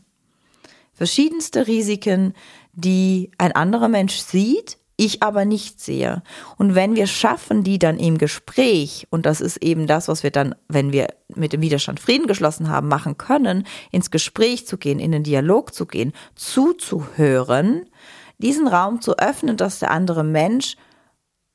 Verschiedenste 0.91 1.67
Risiken, 1.67 2.33
die 2.73 3.29
ein 3.37 3.51
anderer 3.51 3.87
Mensch 3.87 4.15
sieht, 4.15 4.79
ich 5.01 5.23
aber 5.23 5.45
nicht 5.45 5.79
sehe. 5.81 6.21
Und 6.57 6.75
wenn 6.75 6.95
wir 6.95 7.07
schaffen, 7.07 7.63
die 7.63 7.79
dann 7.79 7.97
im 7.97 8.19
Gespräch, 8.19 9.07
und 9.09 9.25
das 9.25 9.41
ist 9.41 9.57
eben 9.57 9.87
das, 9.87 10.07
was 10.07 10.21
wir 10.21 10.29
dann, 10.29 10.53
wenn 10.67 10.91
wir 10.91 11.07
mit 11.33 11.53
dem 11.53 11.61
Widerstand 11.61 11.99
Frieden 11.99 12.27
geschlossen 12.27 12.69
haben, 12.69 12.87
machen 12.87 13.17
können, 13.17 13.65
ins 13.89 14.11
Gespräch 14.11 14.67
zu 14.67 14.77
gehen, 14.77 14.99
in 14.99 15.11
den 15.11 15.23
Dialog 15.23 15.73
zu 15.73 15.87
gehen, 15.87 16.13
zuzuhören, 16.35 17.89
diesen 18.37 18.67
Raum 18.67 19.01
zu 19.01 19.17
öffnen, 19.17 19.57
dass 19.57 19.79
der 19.79 19.89
andere 19.89 20.23
Mensch 20.23 20.75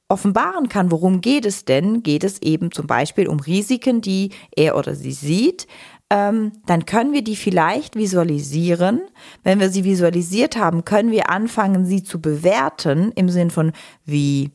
offenbaren 0.09 0.69
kann, 0.69 0.91
worum 0.91 1.21
geht 1.21 1.47
es 1.47 1.65
denn? 1.65 2.03
Geht 2.03 2.25
es 2.25 2.43
eben 2.43 2.73
zum 2.73 2.89
Beispiel 2.89 3.29
um 3.29 3.39
Risiken, 3.39 4.01
die 4.01 4.31
er 4.55 4.77
oder 4.77 4.95
sie 4.97 5.13
sieht, 5.13 5.69
ähm, 6.11 6.53
dann 6.67 6.87
können 6.87 7.13
wir 7.13 7.25
die 7.25 7.37
vielleicht 7.37 7.97
visualisieren. 7.97 9.03
Wenn 9.43 9.59
wir 9.59 9.71
sie 9.71 9.85
visualisiert 9.85 10.57
haben, 10.57 10.85
können 10.85 11.11
wir 11.11 11.31
anfangen, 11.31 11.85
sie 11.85 12.03
zu 12.03 12.21
bewerten 12.21 13.13
im 13.17 13.29
Sinn 13.29 13.51
von, 13.51 13.73
wie 14.05 14.51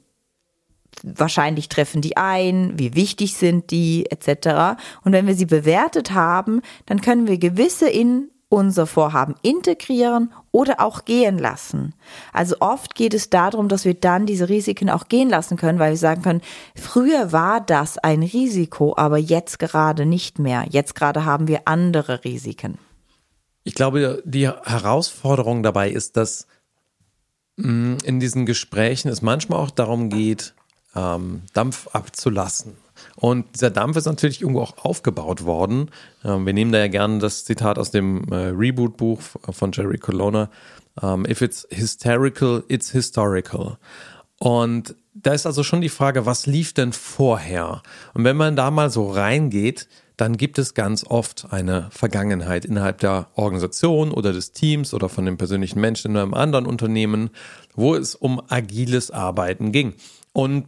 wahrscheinlich 1.03 1.67
treffen 1.67 2.01
die 2.01 2.15
ein, 2.17 2.77
wie 2.77 2.95
wichtig 2.95 3.33
sind 3.35 3.71
die, 3.71 4.05
etc. 4.09 4.79
Und 5.03 5.13
wenn 5.13 5.27
wir 5.27 5.35
sie 5.35 5.45
bewertet 5.45 6.11
haben, 6.11 6.61
dann 6.85 7.01
können 7.01 7.27
wir 7.27 7.37
gewisse 7.37 7.89
in 7.89 8.29
unser 8.51 8.85
Vorhaben 8.85 9.35
integrieren 9.41 10.33
oder 10.51 10.81
auch 10.81 11.05
gehen 11.05 11.39
lassen. 11.39 11.95
Also 12.33 12.57
oft 12.59 12.95
geht 12.95 13.13
es 13.13 13.29
darum, 13.29 13.69
dass 13.69 13.85
wir 13.85 13.93
dann 13.93 14.25
diese 14.25 14.49
Risiken 14.49 14.89
auch 14.89 15.07
gehen 15.07 15.29
lassen 15.29 15.55
können, 15.55 15.79
weil 15.79 15.91
wir 15.91 15.97
sagen 15.97 16.21
können, 16.21 16.41
früher 16.75 17.31
war 17.31 17.61
das 17.61 17.97
ein 17.97 18.21
Risiko, 18.21 18.93
aber 18.97 19.17
jetzt 19.17 19.57
gerade 19.57 20.05
nicht 20.05 20.37
mehr. 20.37 20.65
Jetzt 20.69 20.95
gerade 20.95 21.23
haben 21.23 21.47
wir 21.47 21.61
andere 21.63 22.25
Risiken. 22.25 22.77
Ich 23.63 23.73
glaube, 23.73 24.21
die 24.25 24.49
Herausforderung 24.49 25.63
dabei 25.63 25.89
ist, 25.89 26.17
dass 26.17 26.45
mm, 27.55 27.97
in 28.03 28.19
diesen 28.19 28.45
Gesprächen 28.45 29.07
es 29.07 29.21
manchmal 29.21 29.59
auch 29.59 29.71
darum 29.71 30.09
geht, 30.09 30.55
ähm, 30.95 31.43
Dampf 31.53 31.87
abzulassen. 31.93 32.77
Und 33.15 33.55
dieser 33.55 33.69
Dampf 33.69 33.97
ist 33.97 34.05
natürlich 34.05 34.41
irgendwo 34.41 34.61
auch 34.61 34.77
aufgebaut 34.77 35.45
worden. 35.45 35.89
Ähm, 36.23 36.45
wir 36.45 36.53
nehmen 36.53 36.71
da 36.71 36.79
ja 36.79 36.87
gerne 36.87 37.19
das 37.19 37.45
Zitat 37.45 37.79
aus 37.79 37.91
dem 37.91 38.23
äh, 38.31 38.35
Reboot-Buch 38.35 39.21
von 39.51 39.71
Jerry 39.71 39.97
Colonna. 39.97 40.49
Ähm, 41.01 41.25
if 41.25 41.41
it's 41.41 41.67
hysterical, 41.71 42.63
it's 42.67 42.91
historical. 42.91 43.77
Und 44.37 44.95
da 45.13 45.33
ist 45.33 45.45
also 45.45 45.63
schon 45.63 45.81
die 45.81 45.89
Frage, 45.89 46.25
was 46.25 46.45
lief 46.45 46.73
denn 46.73 46.93
vorher? 46.93 47.83
Und 48.13 48.23
wenn 48.23 48.37
man 48.37 48.55
da 48.55 48.71
mal 48.71 48.89
so 48.89 49.09
reingeht, 49.11 49.87
dann 50.17 50.37
gibt 50.37 50.59
es 50.59 50.73
ganz 50.73 51.03
oft 51.07 51.47
eine 51.51 51.89
Vergangenheit 51.91 52.65
innerhalb 52.65 52.99
der 52.99 53.27
Organisation 53.35 54.11
oder 54.11 54.33
des 54.33 54.51
Teams 54.51 54.93
oder 54.93 55.09
von 55.09 55.25
dem 55.25 55.37
persönlichen 55.37 55.81
Menschen 55.81 56.11
in 56.11 56.17
einem 56.17 56.33
anderen 56.33 56.65
Unternehmen, 56.65 57.31
wo 57.75 57.95
es 57.95 58.15
um 58.15 58.41
agiles 58.49 59.09
Arbeiten 59.09 59.71
ging. 59.71 59.95
Und 60.33 60.65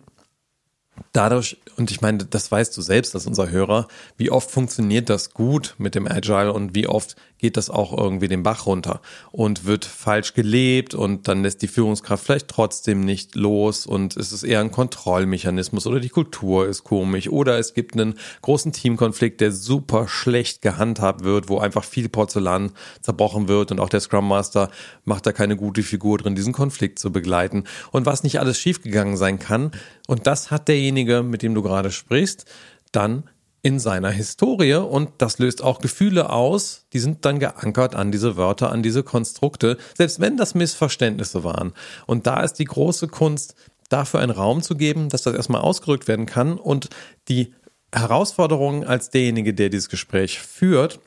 dadurch, 1.11 1.57
und 1.77 1.91
ich 1.91 2.01
meine, 2.01 2.25
das 2.25 2.51
weißt 2.51 2.75
du 2.75 2.81
selbst 2.81 3.15
als 3.15 3.27
unser 3.27 3.49
Hörer, 3.49 3.87
wie 4.17 4.31
oft 4.31 4.51
funktioniert 4.51 5.09
das 5.09 5.33
gut 5.33 5.75
mit 5.77 5.95
dem 5.95 6.07
Agile 6.07 6.53
und 6.53 6.75
wie 6.75 6.87
oft 6.87 7.15
geht 7.43 7.57
das 7.57 7.69
auch 7.69 7.91
irgendwie 7.97 8.29
den 8.29 8.41
Bach 8.41 8.67
runter 8.67 9.01
und 9.33 9.65
wird 9.65 9.83
falsch 9.83 10.33
gelebt 10.33 10.95
und 10.95 11.27
dann 11.27 11.43
lässt 11.43 11.61
die 11.61 11.67
Führungskraft 11.67 12.23
vielleicht 12.23 12.47
trotzdem 12.47 13.01
nicht 13.01 13.35
los 13.35 13.85
und 13.85 14.15
es 14.15 14.31
ist 14.31 14.43
eher 14.43 14.61
ein 14.61 14.71
Kontrollmechanismus 14.71 15.85
oder 15.85 15.99
die 15.99 16.07
Kultur 16.07 16.65
ist 16.69 16.85
komisch 16.85 17.27
oder 17.27 17.59
es 17.59 17.73
gibt 17.73 17.95
einen 17.95 18.13
großen 18.43 18.71
Teamkonflikt, 18.71 19.41
der 19.41 19.51
super 19.51 20.07
schlecht 20.07 20.61
gehandhabt 20.61 21.25
wird, 21.25 21.49
wo 21.49 21.59
einfach 21.59 21.83
viel 21.83 22.07
Porzellan 22.07 22.71
zerbrochen 23.01 23.49
wird 23.49 23.73
und 23.73 23.81
auch 23.81 23.89
der 23.89 23.99
Scrum 23.99 24.29
Master 24.29 24.71
macht 25.03 25.25
da 25.25 25.33
keine 25.33 25.57
gute 25.57 25.83
Figur 25.83 26.19
drin, 26.19 26.35
diesen 26.35 26.53
Konflikt 26.53 26.97
zu 26.97 27.11
begleiten. 27.11 27.65
Und 27.91 28.05
was 28.05 28.23
nicht 28.23 28.39
alles 28.39 28.57
schiefgegangen 28.57 29.17
sein 29.17 29.37
kann 29.37 29.71
und 30.07 30.27
das 30.27 30.49
hat 30.49 30.69
derjenige, 30.69 31.23
mit 31.23 31.41
dem 31.41 31.53
du 31.55 31.61
gerade 31.61 31.91
sprichst, 31.91 32.45
dann 32.93 33.23
in 33.63 33.79
seiner 33.79 34.11
Historie 34.11 34.75
und 34.75 35.09
das 35.17 35.39
löst 35.39 35.63
auch 35.63 35.79
Gefühle 35.79 36.29
aus, 36.29 36.85
die 36.91 36.99
sind 36.99 37.23
dann 37.23 37.39
geankert 37.39 37.95
an 37.95 38.11
diese 38.11 38.35
Wörter, 38.35 38.71
an 38.71 38.83
diese 38.83 39.03
Konstrukte, 39.03 39.77
selbst 39.97 40.19
wenn 40.19 40.35
das 40.35 40.53
Missverständnisse 40.53 41.45
waren. 41.45 41.71
Und 42.05 42.27
da 42.27 42.41
ist 42.43 42.55
die 42.55 42.65
große 42.65 43.07
Kunst, 43.07 43.55
dafür 43.89 44.19
einen 44.19 44.31
Raum 44.31 44.61
zu 44.61 44.75
geben, 44.75 45.09
dass 45.09 45.21
das 45.23 45.33
erstmal 45.33 45.61
ausgerückt 45.61 46.07
werden 46.07 46.25
kann 46.25 46.57
und 46.57 46.89
die 47.29 47.53
Herausforderung 47.93 48.83
als 48.83 49.11
derjenige, 49.11 49.53
der 49.53 49.69
dieses 49.69 49.87
Gespräch 49.87 50.39
führt, 50.39 50.99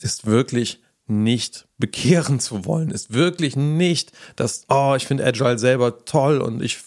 ist 0.00 0.26
wirklich 0.26 0.80
nicht 1.06 1.66
bekehren 1.78 2.40
zu 2.40 2.64
wollen, 2.66 2.90
ist 2.90 3.12
wirklich 3.12 3.56
nicht 3.56 4.12
das, 4.36 4.66
oh, 4.68 4.94
ich 4.96 5.06
finde 5.06 5.24
Agile 5.24 5.58
selber 5.58 6.04
toll 6.04 6.40
und 6.40 6.62
ich 6.62 6.78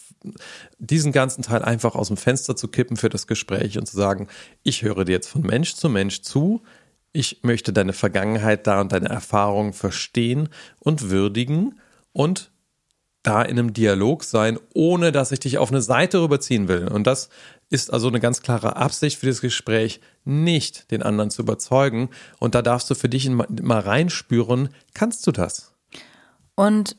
diesen 0.78 1.12
ganzen 1.12 1.42
Teil 1.42 1.62
einfach 1.62 1.94
aus 1.94 2.08
dem 2.08 2.16
Fenster 2.16 2.56
zu 2.56 2.68
kippen 2.68 2.96
für 2.96 3.08
das 3.08 3.26
Gespräch 3.26 3.78
und 3.78 3.86
zu 3.86 3.96
sagen, 3.96 4.28
ich 4.62 4.82
höre 4.82 5.04
dir 5.04 5.12
jetzt 5.12 5.28
von 5.28 5.42
Mensch 5.42 5.74
zu 5.74 5.88
Mensch 5.88 6.22
zu, 6.22 6.62
ich 7.12 7.40
möchte 7.42 7.72
deine 7.72 7.92
Vergangenheit 7.92 8.66
da 8.66 8.80
und 8.80 8.92
deine 8.92 9.08
Erfahrungen 9.08 9.72
verstehen 9.72 10.48
und 10.78 11.10
würdigen 11.10 11.80
und 12.12 12.50
da 13.22 13.42
in 13.42 13.58
einem 13.58 13.72
Dialog 13.72 14.24
sein, 14.24 14.58
ohne 14.74 15.12
dass 15.12 15.32
ich 15.32 15.40
dich 15.40 15.58
auf 15.58 15.70
eine 15.70 15.82
Seite 15.82 16.22
rüberziehen 16.22 16.68
will. 16.68 16.88
Und 16.88 17.06
das 17.06 17.28
ist 17.70 17.92
also 17.92 18.08
eine 18.08 18.20
ganz 18.20 18.42
klare 18.42 18.76
Absicht 18.76 19.18
für 19.18 19.26
das 19.26 19.40
Gespräch, 19.40 20.00
nicht 20.24 20.90
den 20.90 21.02
anderen 21.02 21.30
zu 21.30 21.42
überzeugen. 21.42 22.10
Und 22.38 22.54
da 22.54 22.62
darfst 22.62 22.88
du 22.90 22.94
für 22.94 23.08
dich 23.08 23.28
mal 23.28 23.80
reinspüren, 23.80 24.70
kannst 24.94 25.26
du 25.26 25.32
das? 25.32 25.74
Und 26.54 26.96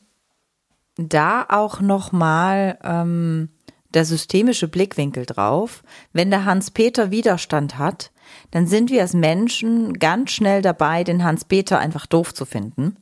da 1.08 1.46
auch 1.48 1.80
nochmal 1.80 2.78
ähm, 2.84 3.48
der 3.94 4.04
systemische 4.04 4.68
Blickwinkel 4.68 5.26
drauf. 5.26 5.82
Wenn 6.12 6.30
der 6.30 6.44
Hans-Peter 6.44 7.10
Widerstand 7.10 7.78
hat, 7.78 8.12
dann 8.50 8.66
sind 8.66 8.90
wir 8.90 9.02
als 9.02 9.14
Menschen 9.14 9.98
ganz 9.98 10.30
schnell 10.30 10.62
dabei, 10.62 11.04
den 11.04 11.24
Hans-Peter 11.24 11.78
einfach 11.78 12.06
doof 12.06 12.32
zu 12.34 12.44
finden. 12.44 12.96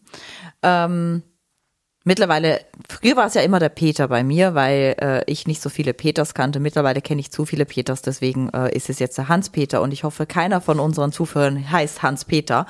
Ähm, 0.62 1.22
Mittlerweile, 2.08 2.62
früher 2.88 3.16
war 3.16 3.26
es 3.26 3.34
ja 3.34 3.42
immer 3.42 3.58
der 3.58 3.68
Peter 3.68 4.08
bei 4.08 4.24
mir, 4.24 4.54
weil 4.54 4.96
äh, 4.98 5.30
ich 5.30 5.46
nicht 5.46 5.60
so 5.60 5.68
viele 5.68 5.92
Peters 5.92 6.32
kannte. 6.32 6.58
Mittlerweile 6.58 7.02
kenne 7.02 7.20
ich 7.20 7.30
zu 7.30 7.44
viele 7.44 7.66
Peters, 7.66 8.00
deswegen 8.00 8.48
äh, 8.54 8.74
ist 8.74 8.88
es 8.88 8.98
jetzt 8.98 9.18
der 9.18 9.28
Hans-Peter 9.28 9.82
und 9.82 9.92
ich 9.92 10.04
hoffe, 10.04 10.24
keiner 10.24 10.62
von 10.62 10.80
unseren 10.80 11.12
Zuhörern 11.12 11.70
heißt 11.70 12.02
Hans-Peter. 12.02 12.64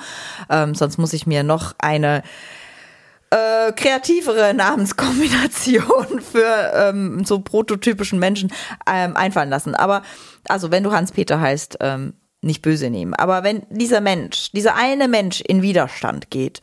Ähm, 0.49 0.75
sonst 0.75 0.97
muss 0.97 1.13
ich 1.13 1.25
mir 1.25 1.43
noch 1.43 1.73
eine 1.77 2.21
äh, 3.31 3.71
kreativere 3.73 4.53
Namenskombination 4.53 6.21
für 6.31 6.71
ähm, 6.73 7.23
so 7.25 7.39
prototypischen 7.39 8.19
Menschen 8.19 8.51
ähm, 8.91 9.15
einfallen 9.15 9.49
lassen. 9.49 9.75
Aber 9.75 10.01
also 10.47 10.71
wenn 10.71 10.83
du 10.83 10.91
Hans-Peter 10.91 11.39
heißt, 11.39 11.77
ähm, 11.81 12.13
nicht 12.41 12.61
böse 12.61 12.89
nehmen. 12.89 13.13
Aber 13.13 13.43
wenn 13.43 13.63
dieser 13.69 14.01
Mensch, 14.01 14.51
dieser 14.51 14.75
eine 14.75 15.07
Mensch 15.07 15.41
in 15.41 15.61
Widerstand 15.61 16.31
geht, 16.31 16.61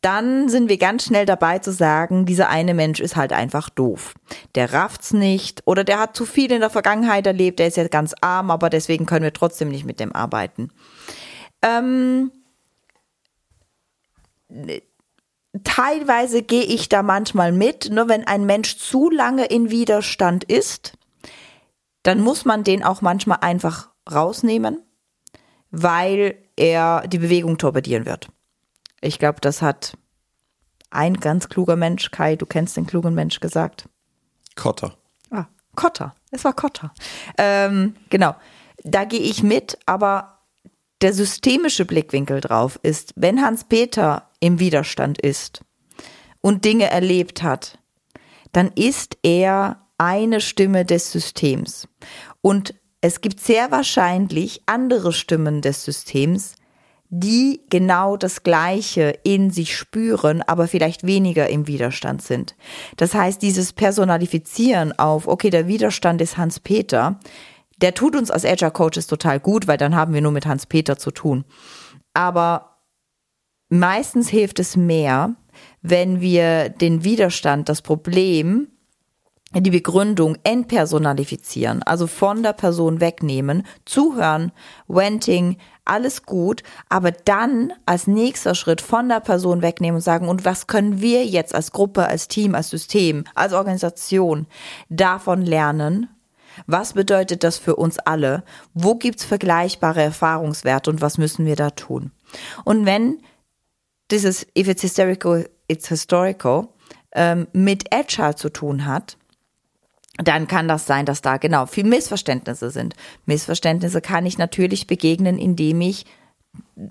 dann 0.00 0.50
sind 0.50 0.68
wir 0.68 0.76
ganz 0.76 1.04
schnell 1.04 1.24
dabei 1.24 1.60
zu 1.60 1.72
sagen, 1.72 2.26
dieser 2.26 2.50
eine 2.50 2.74
Mensch 2.74 3.00
ist 3.00 3.16
halt 3.16 3.32
einfach 3.32 3.70
doof. 3.70 4.14
Der 4.54 4.74
rafft's 4.74 5.14
nicht 5.14 5.62
oder 5.64 5.82
der 5.82 5.98
hat 5.98 6.14
zu 6.14 6.26
viel 6.26 6.52
in 6.52 6.60
der 6.60 6.68
Vergangenheit 6.68 7.26
erlebt, 7.26 7.58
der 7.58 7.68
ist 7.68 7.78
ja 7.78 7.88
ganz 7.88 8.14
arm, 8.20 8.50
aber 8.50 8.68
deswegen 8.68 9.06
können 9.06 9.24
wir 9.24 9.32
trotzdem 9.32 9.70
nicht 9.70 9.86
mit 9.86 10.00
dem 10.00 10.12
arbeiten. 10.12 10.70
Ähm, 11.62 12.30
teilweise 15.62 16.42
gehe 16.42 16.64
ich 16.64 16.88
da 16.88 17.02
manchmal 17.02 17.52
mit, 17.52 17.90
nur 17.90 18.08
wenn 18.08 18.26
ein 18.26 18.44
Mensch 18.44 18.76
zu 18.78 19.10
lange 19.10 19.44
in 19.46 19.70
Widerstand 19.70 20.44
ist, 20.44 20.98
dann 22.02 22.20
muss 22.20 22.44
man 22.44 22.64
den 22.64 22.82
auch 22.82 23.02
manchmal 23.02 23.38
einfach 23.40 23.90
rausnehmen, 24.12 24.82
weil 25.70 26.36
er 26.56 27.06
die 27.06 27.18
Bewegung 27.18 27.58
torpedieren 27.58 28.04
wird. 28.04 28.28
Ich 29.00 29.18
glaube, 29.18 29.40
das 29.40 29.62
hat 29.62 29.96
ein 30.90 31.14
ganz 31.14 31.48
kluger 31.48 31.76
Mensch, 31.76 32.10
Kai, 32.10 32.36
du 32.36 32.46
kennst 32.46 32.76
den 32.76 32.86
klugen 32.86 33.14
Mensch, 33.14 33.40
gesagt. 33.40 33.88
Kotter. 34.56 34.96
Ah, 35.30 35.46
Kotter. 35.74 36.14
Es 36.30 36.44
war 36.44 36.52
Kotter. 36.52 36.92
Ähm, 37.38 37.96
genau. 38.10 38.34
Da 38.82 39.04
gehe 39.04 39.20
ich 39.20 39.42
mit, 39.42 39.78
aber 39.86 40.38
der 41.00 41.12
systemische 41.12 41.84
Blickwinkel 41.84 42.40
drauf 42.40 42.78
ist, 42.82 43.12
wenn 43.16 43.42
Hans-Peter 43.42 44.30
im 44.44 44.60
Widerstand 44.60 45.18
ist 45.18 45.62
und 46.42 46.66
Dinge 46.66 46.90
erlebt 46.90 47.42
hat, 47.42 47.78
dann 48.52 48.70
ist 48.74 49.16
er 49.22 49.86
eine 49.96 50.42
Stimme 50.42 50.84
des 50.84 51.10
Systems. 51.10 51.88
Und 52.42 52.74
es 53.00 53.22
gibt 53.22 53.40
sehr 53.40 53.70
wahrscheinlich 53.70 54.60
andere 54.66 55.14
Stimmen 55.14 55.62
des 55.62 55.82
Systems, 55.84 56.56
die 57.08 57.62
genau 57.70 58.18
das 58.18 58.42
Gleiche 58.42 59.18
in 59.22 59.50
sich 59.50 59.74
spüren, 59.74 60.42
aber 60.42 60.68
vielleicht 60.68 61.06
weniger 61.06 61.48
im 61.48 61.66
Widerstand 61.66 62.20
sind. 62.20 62.54
Das 62.98 63.14
heißt, 63.14 63.40
dieses 63.40 63.72
Personalifizieren 63.72 64.98
auf, 64.98 65.26
okay, 65.26 65.48
der 65.48 65.68
Widerstand 65.68 66.20
ist 66.20 66.36
Hans-Peter, 66.36 67.18
der 67.80 67.94
tut 67.94 68.14
uns 68.14 68.30
als 68.30 68.44
Agile 68.44 68.72
Coaches 68.72 69.06
total 69.06 69.40
gut, 69.40 69.66
weil 69.68 69.78
dann 69.78 69.96
haben 69.96 70.12
wir 70.12 70.20
nur 70.20 70.32
mit 70.32 70.44
Hans-Peter 70.44 70.98
zu 70.98 71.12
tun. 71.12 71.46
Aber 72.12 72.73
meistens 73.78 74.28
hilft 74.28 74.58
es 74.60 74.76
mehr, 74.76 75.34
wenn 75.82 76.20
wir 76.20 76.68
den 76.68 77.04
Widerstand, 77.04 77.68
das 77.68 77.82
Problem 77.82 78.68
die 79.56 79.70
Begründung 79.70 80.36
entpersonalifizieren, 80.42 81.84
also 81.84 82.08
von 82.08 82.42
der 82.42 82.54
Person 82.54 83.00
wegnehmen, 83.00 83.64
zuhören, 83.84 84.50
Wenting, 84.88 85.58
alles 85.84 86.24
gut, 86.24 86.64
aber 86.88 87.12
dann 87.12 87.72
als 87.86 88.08
nächster 88.08 88.56
Schritt 88.56 88.80
von 88.80 89.08
der 89.08 89.20
Person 89.20 89.62
wegnehmen 89.62 89.96
und 89.96 90.02
sagen, 90.02 90.28
und 90.28 90.44
was 90.44 90.66
können 90.66 91.00
wir 91.00 91.24
jetzt 91.24 91.54
als 91.54 91.70
Gruppe, 91.70 92.06
als 92.06 92.26
Team, 92.26 92.56
als 92.56 92.70
System, 92.70 93.24
als 93.36 93.52
Organisation 93.52 94.46
davon 94.88 95.42
lernen? 95.42 96.08
Was 96.66 96.94
bedeutet 96.94 97.44
das 97.44 97.58
für 97.58 97.76
uns 97.76 97.98
alle? 97.98 98.42
Wo 98.72 98.94
gibt's 98.94 99.24
vergleichbare 99.24 100.02
Erfahrungswerte 100.02 100.90
und 100.90 101.00
was 101.00 101.18
müssen 101.18 101.46
wir 101.46 101.56
da 101.56 101.70
tun? 101.70 102.10
Und 102.64 102.86
wenn 102.86 103.18
dieses 104.10 104.46
If 104.56 104.68
it's 104.68 104.82
hysterical, 104.82 105.48
it's 105.68 105.88
historical 105.88 106.68
ähm, 107.12 107.46
mit 107.52 107.92
Agile 107.92 108.34
zu 108.34 108.50
tun 108.50 108.86
hat, 108.86 109.16
dann 110.18 110.46
kann 110.46 110.68
das 110.68 110.86
sein, 110.86 111.06
dass 111.06 111.22
da 111.22 111.38
genau 111.38 111.66
viel 111.66 111.84
Missverständnisse 111.84 112.70
sind. 112.70 112.94
Missverständnisse 113.26 114.00
kann 114.00 114.26
ich 114.26 114.38
natürlich 114.38 114.86
begegnen, 114.86 115.38
indem 115.38 115.80
ich 115.80 116.06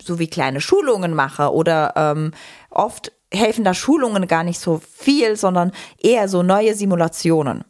so 0.01 0.19
wie 0.19 0.27
kleine 0.27 0.59
Schulungen 0.59 1.13
mache 1.13 1.53
oder 1.53 1.93
ähm, 1.95 2.31
oft 2.69 3.13
helfen 3.31 3.63
da 3.63 3.73
Schulungen 3.73 4.27
gar 4.27 4.43
nicht 4.43 4.59
so 4.59 4.79
viel, 4.79 5.37
sondern 5.37 5.71
eher 5.97 6.27
so 6.27 6.43
neue 6.43 6.75
Simulationen. 6.75 7.63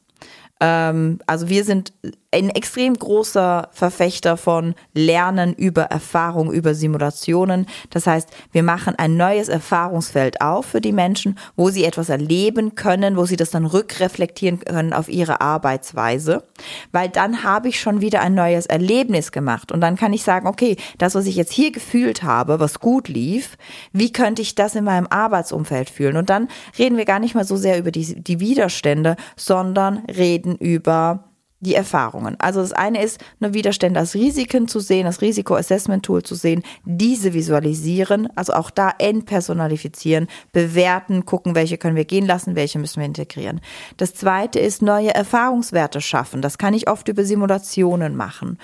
Ähm, 0.63 1.19
also 1.27 1.49
wir 1.49 1.65
sind 1.65 1.91
ein 2.31 2.49
extrem 2.49 2.95
großer 2.95 3.69
Verfechter 3.71 4.37
von 4.37 4.75
Lernen 4.93 5.53
über 5.53 5.83
Erfahrung, 5.83 6.51
über 6.51 6.73
Simulationen. 6.73 7.67
Das 7.89 8.07
heißt, 8.07 8.29
wir 8.51 8.63
machen 8.63 8.95
ein 8.97 9.17
neues 9.17 9.49
Erfahrungsfeld 9.49 10.41
auf 10.41 10.65
für 10.65 10.81
die 10.81 10.93
Menschen, 10.93 11.37
wo 11.55 11.69
sie 11.69 11.83
etwas 11.83 12.09
erleben 12.09 12.75
können, 12.75 13.17
wo 13.17 13.25
sie 13.25 13.35
das 13.35 13.51
dann 13.51 13.65
rückreflektieren 13.65 14.59
können 14.59 14.93
auf 14.93 15.09
ihre 15.09 15.41
Arbeitsweise, 15.41 16.43
weil 16.91 17.09
dann 17.09 17.43
habe 17.43 17.67
ich 17.67 17.79
schon 17.79 18.01
wieder 18.01 18.21
ein 18.21 18.33
neues 18.33 18.65
Erlebnis 18.65 19.31
gemacht 19.31 19.71
und 19.71 19.81
dann 19.81 19.97
kann 19.97 20.13
ich 20.13 20.23
sagen, 20.23 20.47
okay, 20.47 20.77
das, 20.97 21.15
was 21.15 21.25
ich 21.25 21.35
jetzt 21.35 21.51
hier 21.51 21.71
gefühlt 21.71 22.23
habe, 22.23 22.59
was 22.59 22.79
gut 22.79 23.09
lief, 23.09 23.57
wie 23.91 24.11
könnte 24.11 24.41
ich 24.41 24.55
das 24.55 24.75
in 24.75 24.85
meinem 24.85 25.07
Arbeitsumfeld 25.07 25.89
fühlen? 25.89 26.17
Und 26.17 26.29
dann 26.29 26.47
reden 26.79 26.97
wir 26.97 27.05
gar 27.05 27.19
nicht 27.19 27.35
mal 27.35 27.45
so 27.45 27.57
sehr 27.57 27.77
über 27.77 27.91
die, 27.91 28.23
die 28.23 28.39
Widerstände, 28.39 29.17
sondern 29.35 29.99
reden 30.05 30.52
über 30.57 31.33
die 31.63 31.75
Erfahrungen. 31.75 32.35
Also 32.39 32.61
das 32.61 32.73
eine 32.73 33.01
ist, 33.01 33.19
eine 33.39 33.53
Widerstände 33.53 33.99
als 33.99 34.15
Risiken 34.15 34.67
zu 34.67 34.79
sehen, 34.79 35.05
das 35.05 35.21
Risiko-Assessment-Tool 35.21 36.21
zu 36.23 36.35
sehen, 36.35 36.61
diese 36.83 37.33
visualisieren, 37.33 38.27
also 38.35 38.53
auch 38.53 38.69
da 38.69 38.91
entpersonalifizieren, 38.99 40.27
bewerten, 40.51 41.25
gucken, 41.25 41.55
welche 41.55 41.77
können 41.77 41.95
wir 41.95 42.05
gehen 42.05 42.25
lassen, 42.25 42.57
welche 42.57 42.79
müssen 42.79 42.99
wir 42.99 43.05
integrieren. 43.05 43.61
Das 43.95 44.13
zweite 44.13 44.59
ist, 44.59 44.81
neue 44.81 45.13
Erfahrungswerte 45.13 46.01
schaffen. 46.01 46.41
Das 46.41 46.57
kann 46.57 46.73
ich 46.73 46.89
oft 46.89 47.07
über 47.07 47.23
Simulationen 47.23 48.17
machen. 48.17 48.57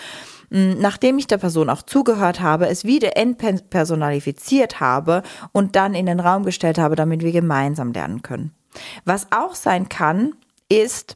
Hm, 0.51 0.79
nachdem 0.79 1.17
ich 1.17 1.27
der 1.27 1.37
Person 1.37 1.69
auch 1.69 1.83
zugehört 1.83 2.41
habe, 2.41 2.67
es 2.67 2.83
wieder 2.83 3.15
entpersonalifiziert 3.15 4.81
habe 4.81 5.23
und 5.53 5.77
dann 5.77 5.95
in 5.95 6.05
den 6.05 6.19
Raum 6.19 6.43
gestellt 6.43 6.77
habe, 6.77 6.97
damit 6.97 7.23
wir 7.23 7.31
gemeinsam 7.31 7.93
lernen 7.93 8.23
können. 8.23 8.51
Was 9.05 9.27
auch 9.31 9.55
sein 9.55 9.87
kann, 9.87 10.33
ist, 10.67 11.15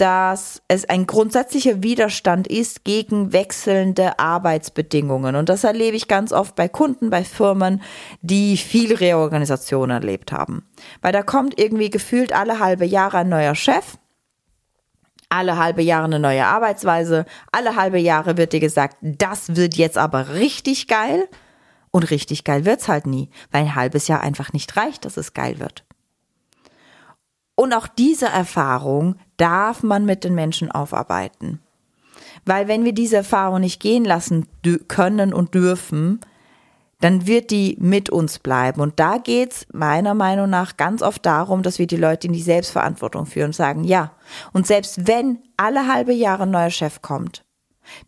dass 0.00 0.62
es 0.66 0.86
ein 0.86 1.06
grundsätzlicher 1.06 1.82
Widerstand 1.82 2.46
ist 2.46 2.84
gegen 2.84 3.34
wechselnde 3.34 4.18
Arbeitsbedingungen. 4.18 5.36
Und 5.36 5.50
das 5.50 5.62
erlebe 5.62 5.94
ich 5.94 6.08
ganz 6.08 6.32
oft 6.32 6.56
bei 6.56 6.68
Kunden, 6.68 7.10
bei 7.10 7.22
Firmen, 7.22 7.82
die 8.22 8.56
viel 8.56 8.94
Reorganisation 8.94 9.90
erlebt 9.90 10.32
haben. 10.32 10.66
Weil 11.02 11.12
da 11.12 11.22
kommt 11.22 11.60
irgendwie 11.60 11.90
gefühlt 11.90 12.32
alle 12.32 12.60
halbe 12.60 12.86
Jahre 12.86 13.18
ein 13.18 13.28
neuer 13.28 13.54
Chef, 13.54 13.98
alle 15.28 15.58
halbe 15.58 15.82
Jahre 15.82 16.06
eine 16.06 16.18
neue 16.18 16.46
Arbeitsweise, 16.46 17.26
alle 17.52 17.76
halbe 17.76 17.98
Jahre 17.98 18.38
wird 18.38 18.54
dir 18.54 18.60
gesagt, 18.60 18.96
das 19.02 19.54
wird 19.54 19.74
jetzt 19.74 19.98
aber 19.98 20.30
richtig 20.30 20.88
geil. 20.88 21.28
Und 21.90 22.10
richtig 22.10 22.44
geil 22.44 22.64
wird's 22.64 22.88
halt 22.88 23.06
nie, 23.06 23.28
weil 23.50 23.62
ein 23.62 23.74
halbes 23.74 24.08
Jahr 24.08 24.22
einfach 24.22 24.54
nicht 24.54 24.76
reicht, 24.78 25.04
dass 25.04 25.18
es 25.18 25.34
geil 25.34 25.58
wird. 25.58 25.84
Und 27.60 27.74
auch 27.74 27.88
diese 27.88 28.24
Erfahrung 28.24 29.16
darf 29.40 29.82
man 29.82 30.04
mit 30.04 30.24
den 30.24 30.34
Menschen 30.34 30.70
aufarbeiten. 30.70 31.60
Weil 32.44 32.68
wenn 32.68 32.84
wir 32.84 32.92
diese 32.92 33.16
Erfahrung 33.16 33.60
nicht 33.60 33.80
gehen 33.80 34.04
lassen 34.04 34.46
können 34.88 35.32
und 35.32 35.54
dürfen, 35.54 36.20
dann 37.00 37.26
wird 37.26 37.50
die 37.50 37.76
mit 37.80 38.10
uns 38.10 38.38
bleiben. 38.38 38.80
Und 38.80 39.00
da 39.00 39.16
geht's 39.18 39.66
meiner 39.72 40.14
Meinung 40.14 40.50
nach 40.50 40.76
ganz 40.76 41.02
oft 41.02 41.24
darum, 41.24 41.62
dass 41.62 41.78
wir 41.78 41.86
die 41.86 41.96
Leute 41.96 42.26
in 42.26 42.32
die 42.32 42.42
Selbstverantwortung 42.42 43.26
führen 43.26 43.46
und 43.46 43.54
sagen, 43.54 43.84
ja. 43.84 44.12
Und 44.52 44.66
selbst 44.66 45.06
wenn 45.06 45.38
alle 45.56 45.86
halbe 45.86 46.12
Jahre 46.12 46.42
ein 46.42 46.50
neuer 46.50 46.70
Chef 46.70 47.00
kommt, 47.00 47.42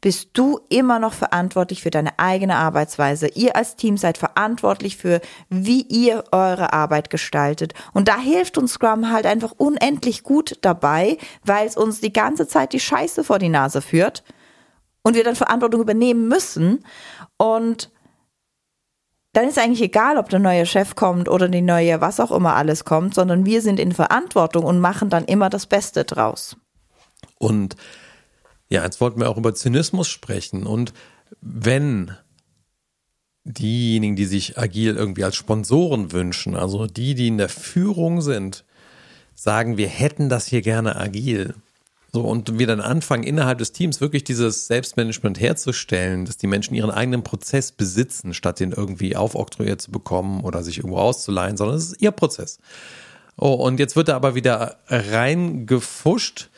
bist 0.00 0.30
du 0.34 0.60
immer 0.68 0.98
noch 0.98 1.12
verantwortlich 1.12 1.82
für 1.82 1.90
deine 1.90 2.18
eigene 2.18 2.56
Arbeitsweise. 2.56 3.28
Ihr 3.28 3.56
als 3.56 3.76
Team 3.76 3.96
seid 3.96 4.18
verantwortlich 4.18 4.96
für, 4.96 5.20
wie 5.48 5.82
ihr 5.82 6.24
eure 6.32 6.72
Arbeit 6.72 7.10
gestaltet. 7.10 7.74
Und 7.92 8.08
da 8.08 8.18
hilft 8.18 8.58
uns 8.58 8.72
Scrum 8.72 9.10
halt 9.10 9.26
einfach 9.26 9.52
unendlich 9.56 10.22
gut 10.22 10.58
dabei, 10.62 11.18
weil 11.44 11.66
es 11.66 11.76
uns 11.76 12.00
die 12.00 12.12
ganze 12.12 12.46
Zeit 12.46 12.72
die 12.72 12.80
Scheiße 12.80 13.24
vor 13.24 13.38
die 13.38 13.48
Nase 13.48 13.82
führt 13.82 14.24
und 15.02 15.14
wir 15.14 15.24
dann 15.24 15.36
Verantwortung 15.36 15.80
übernehmen 15.80 16.28
müssen. 16.28 16.84
Und 17.36 17.90
dann 19.32 19.48
ist 19.48 19.58
eigentlich 19.58 19.82
egal, 19.82 20.18
ob 20.18 20.28
der 20.28 20.38
neue 20.38 20.66
Chef 20.66 20.94
kommt 20.94 21.28
oder 21.28 21.48
die 21.48 21.62
neue, 21.62 22.00
was 22.00 22.20
auch 22.20 22.30
immer 22.30 22.54
alles 22.54 22.84
kommt, 22.84 23.14
sondern 23.14 23.46
wir 23.46 23.62
sind 23.62 23.80
in 23.80 23.92
Verantwortung 23.92 24.64
und 24.64 24.78
machen 24.78 25.08
dann 25.08 25.24
immer 25.24 25.48
das 25.48 25.66
Beste 25.66 26.04
draus. 26.04 26.56
Und 27.38 27.76
ja, 28.72 28.84
jetzt 28.84 29.02
wollten 29.02 29.20
wir 29.20 29.28
auch 29.28 29.36
über 29.36 29.54
Zynismus 29.54 30.08
sprechen. 30.08 30.66
Und 30.66 30.94
wenn 31.42 32.16
diejenigen, 33.44 34.16
die 34.16 34.24
sich 34.24 34.56
agil 34.56 34.96
irgendwie 34.96 35.24
als 35.24 35.36
Sponsoren 35.36 36.10
wünschen, 36.10 36.56
also 36.56 36.86
die, 36.86 37.14
die 37.14 37.28
in 37.28 37.36
der 37.36 37.50
Führung 37.50 38.22
sind, 38.22 38.64
sagen, 39.34 39.76
wir 39.76 39.88
hätten 39.88 40.30
das 40.30 40.46
hier 40.46 40.62
gerne 40.62 40.96
agil. 40.96 41.54
So, 42.14 42.22
und 42.22 42.58
wir 42.58 42.66
dann 42.66 42.80
anfangen, 42.80 43.24
innerhalb 43.24 43.58
des 43.58 43.72
Teams 43.72 44.00
wirklich 44.00 44.24
dieses 44.24 44.68
Selbstmanagement 44.68 45.38
herzustellen, 45.38 46.24
dass 46.24 46.38
die 46.38 46.46
Menschen 46.46 46.74
ihren 46.74 46.90
eigenen 46.90 47.22
Prozess 47.22 47.72
besitzen, 47.72 48.32
statt 48.32 48.58
den 48.58 48.72
irgendwie 48.72 49.16
aufoktroyiert 49.16 49.82
zu 49.82 49.90
bekommen 49.90 50.44
oder 50.44 50.62
sich 50.62 50.78
irgendwo 50.78 50.98
auszuleihen, 50.98 51.58
sondern 51.58 51.76
es 51.76 51.92
ist 51.92 52.00
ihr 52.00 52.10
Prozess. 52.10 52.58
Oh, 53.36 53.52
und 53.52 53.78
jetzt 53.78 53.96
wird 53.96 54.08
er 54.08 54.16
aber 54.16 54.34
wieder 54.34 54.78
reingefuscht 54.88 56.48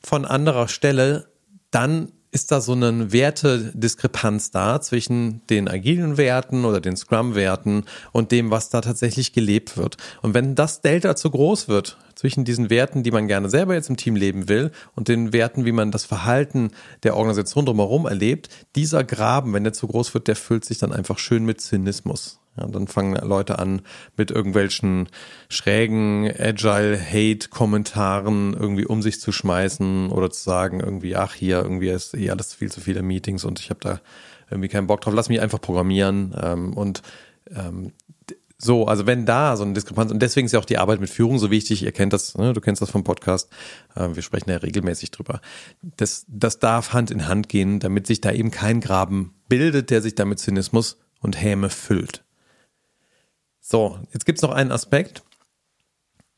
von 0.00 0.24
anderer 0.24 0.68
Stelle, 0.68 1.33
dann 1.74 2.12
ist 2.34 2.50
da 2.50 2.60
so 2.60 2.72
eine 2.72 3.12
Wertediskrepanz 3.12 4.50
da 4.50 4.80
zwischen 4.80 5.46
den 5.46 5.68
agilen 5.68 6.16
Werten 6.16 6.64
oder 6.64 6.80
den 6.80 6.96
Scrum-Werten 6.96 7.84
und 8.10 8.32
dem, 8.32 8.50
was 8.50 8.70
da 8.70 8.80
tatsächlich 8.80 9.32
gelebt 9.32 9.76
wird. 9.76 9.96
Und 10.20 10.34
wenn 10.34 10.56
das 10.56 10.80
Delta 10.80 11.14
zu 11.14 11.30
groß 11.30 11.68
wird 11.68 11.96
zwischen 12.16 12.44
diesen 12.44 12.70
Werten, 12.70 13.04
die 13.04 13.12
man 13.12 13.28
gerne 13.28 13.48
selber 13.48 13.74
jetzt 13.74 13.88
im 13.88 13.96
Team 13.96 14.16
leben 14.16 14.48
will 14.48 14.72
und 14.96 15.06
den 15.06 15.32
Werten, 15.32 15.64
wie 15.64 15.72
man 15.72 15.92
das 15.92 16.04
Verhalten 16.04 16.72
der 17.04 17.16
Organisation 17.16 17.66
drumherum 17.66 18.04
erlebt, 18.04 18.48
dieser 18.74 19.04
Graben, 19.04 19.52
wenn 19.52 19.62
der 19.62 19.72
zu 19.72 19.86
groß 19.86 20.12
wird, 20.14 20.26
der 20.26 20.36
füllt 20.36 20.64
sich 20.64 20.78
dann 20.78 20.92
einfach 20.92 21.18
schön 21.18 21.44
mit 21.44 21.60
Zynismus. 21.60 22.40
Ja, 22.56 22.66
dann 22.66 22.86
fangen 22.86 23.16
Leute 23.16 23.58
an, 23.58 23.82
mit 24.16 24.30
irgendwelchen 24.30 25.08
schrägen 25.48 26.30
Agile-Hate-Kommentaren 26.38 28.54
irgendwie 28.54 28.86
um 28.86 29.02
sich 29.02 29.20
zu 29.20 29.32
schmeißen 29.32 30.10
oder 30.10 30.30
zu 30.30 30.42
sagen, 30.42 30.80
irgendwie, 30.80 31.16
ach, 31.16 31.34
hier, 31.34 31.62
irgendwie 31.62 31.88
ist 31.88 32.14
hier 32.16 32.32
alles 32.32 32.54
viel 32.54 32.70
zu 32.70 32.80
viele 32.80 33.02
Meetings 33.02 33.44
und 33.44 33.58
ich 33.58 33.70
habe 33.70 33.80
da 33.80 34.00
irgendwie 34.50 34.68
keinen 34.68 34.86
Bock 34.86 35.00
drauf, 35.00 35.14
lass 35.14 35.28
mich 35.28 35.40
einfach 35.40 35.60
programmieren. 35.60 36.34
Ähm, 36.40 36.74
und 36.74 37.02
ähm, 37.50 37.92
so, 38.56 38.86
also 38.86 39.06
wenn 39.06 39.26
da 39.26 39.56
so 39.56 39.64
eine 39.64 39.74
Diskrepanz, 39.74 40.10
und 40.10 40.22
deswegen 40.22 40.46
ist 40.46 40.52
ja 40.52 40.58
auch 40.58 40.64
die 40.64 40.78
Arbeit 40.78 41.00
mit 41.00 41.10
Führung 41.10 41.38
so 41.38 41.50
wichtig, 41.50 41.82
ihr 41.82 41.92
kennt 41.92 42.12
das, 42.12 42.36
ne, 42.36 42.52
du 42.52 42.60
kennst 42.60 42.80
das 42.80 42.90
vom 42.90 43.04
Podcast, 43.04 43.50
äh, 43.94 44.14
wir 44.14 44.22
sprechen 44.22 44.50
ja 44.50 44.56
regelmäßig 44.56 45.10
drüber. 45.10 45.40
Das, 45.82 46.24
das 46.28 46.60
darf 46.60 46.92
Hand 46.92 47.10
in 47.10 47.28
Hand 47.28 47.48
gehen, 47.48 47.80
damit 47.80 48.06
sich 48.06 48.20
da 48.20 48.32
eben 48.32 48.50
kein 48.50 48.80
Graben 48.80 49.34
bildet, 49.48 49.90
der 49.90 50.02
sich 50.02 50.14
damit 50.14 50.38
Zynismus 50.38 50.98
und 51.20 51.40
Häme 51.40 51.68
füllt. 51.68 52.23
So, 53.66 53.98
jetzt 54.12 54.26
gibt's 54.26 54.42
noch 54.42 54.50
einen 54.50 54.72
Aspekt, 54.72 55.22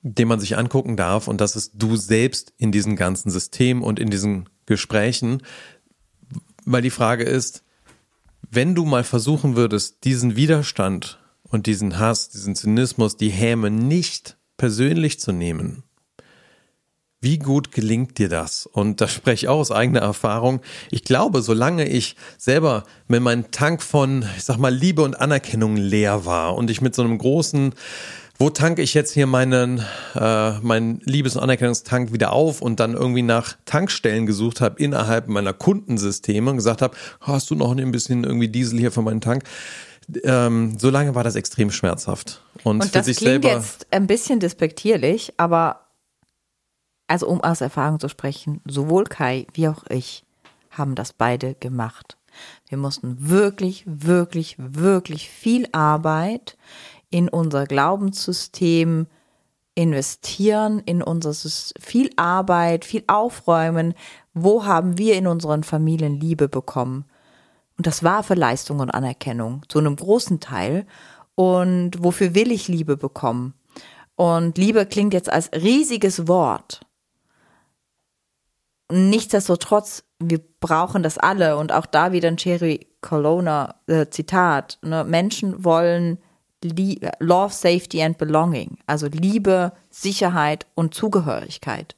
den 0.01 0.29
man 0.29 0.39
sich 0.39 0.57
angucken 0.57 0.97
darf, 0.97 1.27
und 1.27 1.41
das 1.41 1.57
ist 1.57 1.73
du 1.75 1.97
selbst 1.97 2.55
in 2.57 2.71
diesem 2.71 2.95
ganzen 2.95 3.31
System 3.31 3.83
und 3.83 3.99
in 3.99 4.11
diesen 4.11 4.49
Gesprächen, 4.65 5.43
weil 6.65 6.83
die 6.83 6.91
Frage 6.91 7.25
ist, 7.25 7.65
wenn 8.49 8.77
du 8.77 8.85
mal 8.85 9.03
versuchen 9.03 9.57
würdest, 9.57 10.05
diesen 10.05 10.37
Widerstand 10.37 11.19
und 11.43 11.67
diesen 11.67 11.99
Hass, 11.99 12.29
diesen 12.29 12.55
Zynismus, 12.55 13.17
die 13.17 13.31
Häme 13.31 13.73
nicht 13.73 14.39
persönlich 14.57 15.19
zu 15.19 15.33
nehmen, 15.33 15.83
wie 17.27 17.39
gut 17.41 17.73
gelingt 17.73 18.19
dir 18.19 18.29
das? 18.29 18.67
Und 18.67 19.01
da 19.01 19.09
spreche 19.09 19.47
ich 19.47 19.49
auch 19.49 19.59
aus 19.59 19.73
eigener 19.73 19.99
Erfahrung. 19.99 20.61
Ich 20.93 21.03
glaube, 21.03 21.43
solange 21.43 21.89
ich 21.89 22.15
selber 22.39 22.85
mit 23.09 23.21
meinem 23.21 23.51
Tank 23.51 23.83
von, 23.83 24.25
ich 24.37 24.45
sag 24.45 24.59
mal, 24.59 24.73
Liebe 24.73 25.03
und 25.03 25.19
Anerkennung 25.19 25.75
leer 25.75 26.25
war 26.25 26.55
und 26.55 26.71
ich 26.71 26.81
mit 26.81 26.95
so 26.95 27.03
einem 27.03 27.19
großen 27.19 27.75
wo 28.39 28.51
tanke 28.51 28.83
ich 28.83 28.93
jetzt 28.93 29.13
hier 29.13 29.27
meinen, 29.27 29.83
äh, 30.15 30.59
meinen 30.61 31.01
Liebes- 31.05 31.37
und 31.37 31.43
Anerkennungstank 31.43 32.13
wieder 32.13 32.35
auf 32.35 32.61
und 32.61 32.79
dann 32.81 32.93
irgendwie 32.93 33.23
nach 33.23 33.57
Tankstellen 33.65 34.27
gesucht 34.27 34.61
habe 34.61 34.79
innerhalb 34.79 35.27
meiner 35.27 35.55
Kundensysteme 35.55 36.51
und 36.51 36.57
gesagt 36.59 36.83
habe, 36.83 36.95
hast 37.23 37.49
du 37.51 37.55
noch 37.55 37.75
ein 37.75 37.93
bisschen 37.93 38.25
irgendwie 38.25 38.49
Diesel 38.49 38.79
hier 38.79 38.93
für 38.93 39.01
meinen 39.01 39.23
Tank? 39.23 39.45
Ähm, 40.23 40.79
so 40.79 40.91
lange 40.91 41.15
war 41.15 41.25
das 41.25 41.35
extrem 41.35 41.71
schmerzhaft. 41.71 42.43
Und, 42.63 42.83
und 42.83 42.95
das 42.95 43.07
klingt 43.07 43.19
selber, 43.19 43.55
jetzt 43.55 43.87
ein 43.91 44.07
bisschen 44.07 44.39
despektierlich, 44.39 45.33
aber 45.39 45.86
also 47.09 47.29
um 47.29 47.41
aus 47.41 47.61
Erfahrung 47.61 48.01
zu 48.01 48.09
sprechen, 48.09 48.61
sowohl 48.65 49.05
Kai 49.05 49.47
wie 49.55 49.69
auch 49.69 49.85
ich 49.89 50.25
haben 50.71 50.95
das 50.95 51.13
beide 51.13 51.55
gemacht. 51.55 52.17
Wir 52.69 52.79
mussten 52.79 53.29
wirklich, 53.29 53.85
wirklich, 53.87 54.57
wirklich 54.59 55.31
viel 55.31 55.69
Arbeit 55.73 56.57
in 57.11 57.29
unser 57.29 57.67
Glaubenssystem 57.67 59.07
investieren, 59.75 60.81
in 60.81 61.03
unser 61.03 61.33
viel 61.79 62.11
Arbeit, 62.17 62.85
viel 62.85 63.05
aufräumen. 63.07 63.95
Wo 64.35 64.65
haben 64.65 64.99
wir 64.99 65.17
in 65.17 65.27
unseren 65.27 65.63
Familien 65.63 66.19
Liebe 66.19 66.49
bekommen? 66.49 67.05
Und 67.77 67.87
das 67.87 68.03
war 68.03 68.23
für 68.23 68.35
Leistung 68.35 68.81
und 68.81 68.91
Anerkennung 68.91 69.63
zu 69.69 69.79
einem 69.79 69.97
großen 69.97 70.41
Teil. 70.41 70.87
Und 71.35 72.03
wofür 72.03 72.35
will 72.35 72.51
ich 72.51 72.69
Liebe 72.69 72.97
bekommen? 72.97 73.55
Und 74.15 74.57
Liebe 74.57 74.87
klingt 74.87 75.13
jetzt 75.13 75.31
als 75.31 75.51
riesiges 75.53 76.27
Wort. 76.27 76.86
Nichtsdestotrotz, 78.91 80.05
wir 80.21 80.41
brauchen 80.61 81.03
das 81.03 81.19
alle 81.19 81.57
und 81.57 81.73
auch 81.73 81.87
da 81.87 82.13
wieder 82.13 82.29
ein 82.29 82.37
Cherry 82.37 82.87
Colonna 83.01 83.75
äh, 83.87 84.07
Zitat. 84.09 84.79
Ne? 84.83 85.05
Menschen 85.05 85.65
wollen 85.65 86.19
Love, 87.21 87.53
Safety 87.53 88.03
and 88.03 88.19
Belonging, 88.19 88.79
also 88.87 89.07
Liebe, 89.07 89.73
Sicherheit 89.91 90.67
und 90.75 90.95
Zugehörigkeit. 90.95 91.97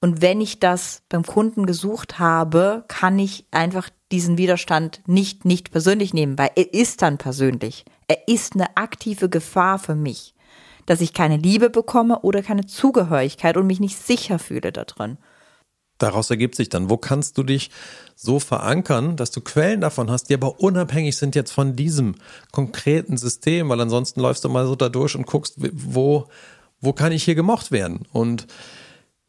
Und 0.00 0.22
wenn 0.22 0.40
ich 0.40 0.60
das 0.60 1.02
beim 1.08 1.24
Kunden 1.24 1.66
gesucht 1.66 2.18
habe, 2.18 2.84
kann 2.88 3.18
ich 3.18 3.46
einfach 3.50 3.90
diesen 4.12 4.38
Widerstand 4.38 5.02
nicht 5.06 5.44
nicht 5.44 5.70
persönlich 5.70 6.14
nehmen, 6.14 6.38
weil 6.38 6.50
er 6.54 6.72
ist 6.72 7.02
dann 7.02 7.18
persönlich. 7.18 7.84
Er 8.06 8.28
ist 8.28 8.54
eine 8.54 8.76
aktive 8.76 9.28
Gefahr 9.28 9.78
für 9.78 9.94
mich, 9.94 10.34
dass 10.86 11.00
ich 11.00 11.12
keine 11.12 11.36
Liebe 11.36 11.68
bekomme 11.68 12.20
oder 12.20 12.42
keine 12.42 12.66
Zugehörigkeit 12.66 13.56
und 13.56 13.66
mich 13.66 13.80
nicht 13.80 13.98
sicher 13.98 14.38
fühle 14.38 14.72
da 14.72 14.84
drin. 14.84 15.18
Daraus 15.98 16.30
ergibt 16.30 16.54
sich 16.54 16.68
dann, 16.68 16.90
wo 16.90 16.96
kannst 16.96 17.36
du 17.38 17.42
dich 17.42 17.70
so 18.14 18.40
verankern, 18.40 19.16
dass 19.16 19.30
du 19.30 19.40
Quellen 19.40 19.80
davon 19.80 20.10
hast, 20.10 20.30
die 20.30 20.34
aber 20.34 20.60
unabhängig 20.60 21.16
sind 21.16 21.34
jetzt 21.34 21.50
von 21.50 21.76
diesem 21.76 22.14
konkreten 22.52 23.16
System, 23.16 23.68
weil 23.68 23.80
ansonsten 23.80 24.20
läufst 24.20 24.44
du 24.44 24.48
mal 24.48 24.66
so 24.66 24.76
da 24.76 24.88
durch 24.88 25.16
und 25.16 25.26
guckst, 25.26 25.56
wo, 25.58 26.26
wo 26.80 26.92
kann 26.92 27.12
ich 27.12 27.24
hier 27.24 27.34
gemocht 27.34 27.72
werden? 27.72 28.06
Und 28.12 28.46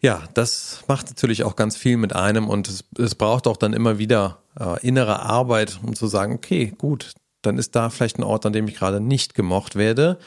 ja, 0.01 0.23
das 0.34 0.84
macht 0.88 1.08
natürlich 1.10 1.43
auch 1.43 1.55
ganz 1.55 1.75
viel 1.75 1.97
mit 1.97 2.15
einem 2.15 2.47
und 2.47 2.69
es, 2.69 2.86
es 2.97 3.15
braucht 3.15 3.47
auch 3.47 3.58
dann 3.58 3.73
immer 3.73 3.99
wieder 3.99 4.39
äh, 4.60 4.79
innere 4.86 5.19
Arbeit, 5.21 5.79
um 5.84 5.95
zu 5.95 6.08
sagen, 6.08 6.34
okay, 6.34 6.73
gut, 6.77 7.13
dann 7.41 7.58
ist 7.58 7.75
da 7.75 7.89
vielleicht 7.89 8.17
ein 8.17 8.23
Ort, 8.23 8.45
an 8.45 8.53
dem 8.53 8.67
ich 8.67 8.75
gerade 8.75 8.99
nicht 9.01 9.34
gemocht 9.34 9.75
werde, 9.75 10.17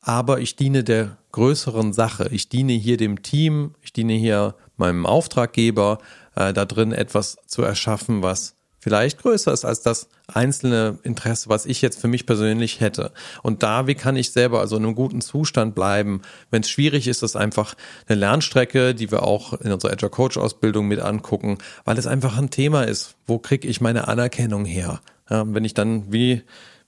aber 0.00 0.40
ich 0.40 0.56
diene 0.56 0.84
der 0.84 1.16
größeren 1.32 1.92
Sache. 1.92 2.28
Ich 2.30 2.48
diene 2.48 2.74
hier 2.74 2.96
dem 2.96 3.22
Team, 3.22 3.74
ich 3.82 3.92
diene 3.92 4.12
hier 4.12 4.54
meinem 4.76 5.06
Auftraggeber 5.06 5.98
äh, 6.36 6.52
da 6.52 6.64
drin 6.64 6.92
etwas 6.92 7.36
zu 7.46 7.62
erschaffen, 7.62 8.22
was 8.22 8.54
vielleicht 8.84 9.22
größer 9.22 9.50
ist 9.50 9.64
als 9.64 9.80
das 9.80 10.08
einzelne 10.26 10.98
Interesse, 11.04 11.48
was 11.48 11.64
ich 11.64 11.80
jetzt 11.80 11.98
für 11.98 12.06
mich 12.06 12.26
persönlich 12.26 12.80
hätte. 12.80 13.12
Und 13.42 13.62
da, 13.62 13.86
wie 13.86 13.94
kann 13.94 14.14
ich 14.14 14.30
selber 14.30 14.60
also 14.60 14.76
in 14.76 14.84
einem 14.84 14.94
guten 14.94 15.22
Zustand 15.22 15.74
bleiben? 15.74 16.20
Wenn 16.50 16.60
es 16.60 16.68
schwierig 16.68 17.08
ist, 17.08 17.22
ist 17.22 17.34
einfach 17.34 17.76
eine 18.08 18.18
Lernstrecke, 18.18 18.94
die 18.94 19.10
wir 19.10 19.22
auch 19.22 19.54
in 19.54 19.72
unserer 19.72 19.92
Agile 19.92 20.10
Coach 20.10 20.36
Ausbildung 20.36 20.86
mit 20.86 21.00
angucken, 21.00 21.56
weil 21.86 21.96
es 21.96 22.06
einfach 22.06 22.36
ein 22.36 22.50
Thema 22.50 22.82
ist. 22.82 23.14
Wo 23.26 23.38
kriege 23.38 23.66
ich 23.66 23.80
meine 23.80 24.06
Anerkennung 24.06 24.66
her? 24.66 25.00
Ja, 25.30 25.44
wenn 25.46 25.64
ich 25.64 25.72
dann 25.72 26.12
wie 26.12 26.42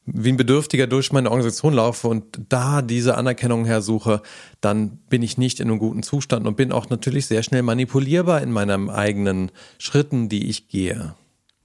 wie 0.06 0.30
ein 0.30 0.36
Bedürftiger 0.36 0.86
durch 0.86 1.12
meine 1.12 1.30
Organisation 1.30 1.74
laufe 1.74 2.06
und 2.08 2.40
da 2.48 2.80
diese 2.80 3.16
Anerkennung 3.16 3.64
hersuche, 3.64 4.22
dann 4.60 4.98
bin 5.08 5.22
ich 5.22 5.36
nicht 5.36 5.58
in 5.58 5.68
einem 5.68 5.80
guten 5.80 6.04
Zustand 6.04 6.46
und 6.46 6.56
bin 6.56 6.72
auch 6.72 6.88
natürlich 6.88 7.26
sehr 7.26 7.42
schnell 7.42 7.62
manipulierbar 7.62 8.40
in 8.40 8.52
meinen 8.52 8.88
eigenen 8.88 9.50
Schritten, 9.78 10.28
die 10.28 10.48
ich 10.48 10.68
gehe. 10.68 11.14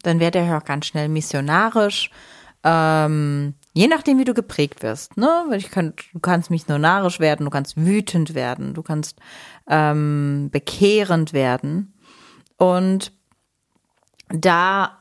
Dann 0.01 0.19
wird 0.19 0.35
er 0.35 0.57
auch 0.57 0.65
ganz 0.65 0.87
schnell 0.87 1.07
missionarisch. 1.07 2.09
Ähm, 2.63 3.53
je 3.73 3.87
nachdem, 3.87 4.17
wie 4.19 4.23
du 4.23 4.33
geprägt 4.33 4.81
wirst. 4.83 5.17
Ne? 5.17 5.45
Ich 5.55 5.69
kann, 5.69 5.93
du 6.13 6.19
kannst 6.19 6.49
missionarisch 6.49 7.19
werden, 7.19 7.45
du 7.45 7.49
kannst 7.51 7.77
wütend 7.77 8.33
werden, 8.33 8.73
du 8.73 8.81
kannst 8.81 9.19
ähm, 9.67 10.49
bekehrend 10.51 11.33
werden. 11.33 11.93
Und 12.57 13.13
da 14.29 15.00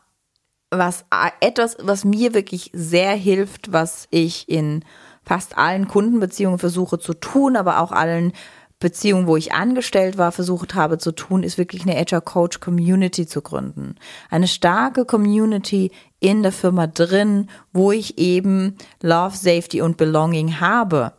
was 0.71 1.05
etwas, 1.41 1.77
was 1.81 2.05
mir 2.05 2.35
wirklich 2.35 2.71
sehr 2.73 3.13
hilft, 3.13 3.73
was 3.73 4.07
ich 4.11 4.49
in 4.49 4.85
fast 5.25 5.59
allen 5.59 5.89
Kundenbeziehungen 5.89 6.59
versuche 6.59 6.99
zu 6.99 7.15
tun, 7.15 7.57
aber 7.57 7.81
auch 7.81 7.93
allen 7.93 8.33
Beziehungen, 8.79 9.27
wo 9.27 9.37
ich 9.37 9.53
angestellt 9.53 10.17
war, 10.17 10.33
versucht 10.33 10.75
habe 10.75 10.97
zu 10.97 11.13
tun, 11.13 11.43
ist 11.43 11.59
wirklich 11.59 11.83
eine 11.83 11.99
Agile 11.99 12.23
Coach 12.23 12.61
Community 12.61 13.27
zu 13.27 13.43
gründen. 13.43 13.97
Eine 14.31 14.49
starke 14.49 15.05
Community 15.05 15.91
in 16.19 16.43
der 16.43 16.53
Firma 16.53 16.87
drin, 16.87 17.51
wo 17.75 17.93
ich 17.93 18.17
eben 18.17 18.77
Love, 19.03 19.37
Safety 19.37 19.83
und 19.83 19.99
Belonging 19.99 20.61
habe. 20.61 21.13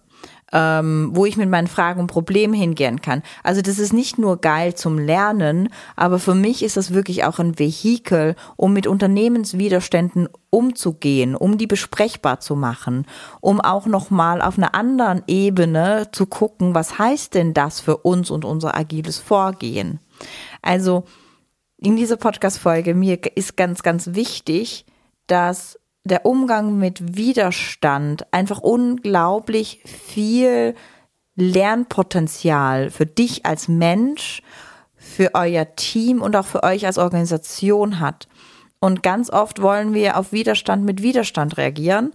Ähm, 0.51 1.11
wo 1.13 1.25
ich 1.25 1.37
mit 1.37 1.49
meinen 1.49 1.67
Fragen 1.67 1.99
und 1.99 2.07
Problemen 2.07 2.53
hingehen 2.53 3.01
kann. 3.01 3.23
Also 3.43 3.61
das 3.61 3.79
ist 3.79 3.93
nicht 3.93 4.17
nur 4.17 4.37
geil 4.37 4.75
zum 4.75 4.99
Lernen, 4.99 5.69
aber 5.95 6.19
für 6.19 6.35
mich 6.35 6.63
ist 6.63 6.77
das 6.77 6.93
wirklich 6.93 7.23
auch 7.23 7.39
ein 7.39 7.57
Vehikel, 7.57 8.35
um 8.57 8.73
mit 8.73 8.87
Unternehmenswiderständen 8.87 10.27
umzugehen, 10.49 11.35
um 11.35 11.57
die 11.57 11.67
besprechbar 11.67 12.39
zu 12.39 12.55
machen, 12.55 13.05
um 13.39 13.61
auch 13.61 13.85
nochmal 13.85 14.41
auf 14.41 14.57
einer 14.57 14.75
anderen 14.75 15.23
Ebene 15.27 16.09
zu 16.11 16.25
gucken, 16.25 16.75
was 16.75 16.99
heißt 16.99 17.33
denn 17.33 17.53
das 17.53 17.79
für 17.79 17.97
uns 17.97 18.29
und 18.29 18.45
unser 18.45 18.75
agiles 18.75 19.17
Vorgehen. 19.17 19.99
Also 20.61 21.05
in 21.77 21.95
dieser 21.95 22.17
Podcast-Folge 22.17 22.93
mir 22.93 23.19
ist 23.35 23.57
ganz, 23.57 23.81
ganz 23.81 24.13
wichtig, 24.13 24.85
dass 25.25 25.79
der 26.03 26.25
Umgang 26.25 26.77
mit 26.77 27.15
Widerstand 27.15 28.31
einfach 28.33 28.59
unglaublich 28.59 29.81
viel 29.85 30.75
Lernpotenzial 31.35 32.89
für 32.89 33.05
dich 33.05 33.45
als 33.45 33.67
Mensch, 33.67 34.41
für 34.95 35.31
euer 35.33 35.75
Team 35.75 36.21
und 36.21 36.35
auch 36.35 36.45
für 36.45 36.63
euch 36.63 36.85
als 36.85 36.97
Organisation 36.97 37.99
hat. 37.99 38.27
Und 38.79 39.03
ganz 39.03 39.29
oft 39.29 39.61
wollen 39.61 39.93
wir 39.93 40.17
auf 40.17 40.31
Widerstand 40.31 40.83
mit 40.85 41.01
Widerstand 41.01 41.57
reagieren. 41.57 42.13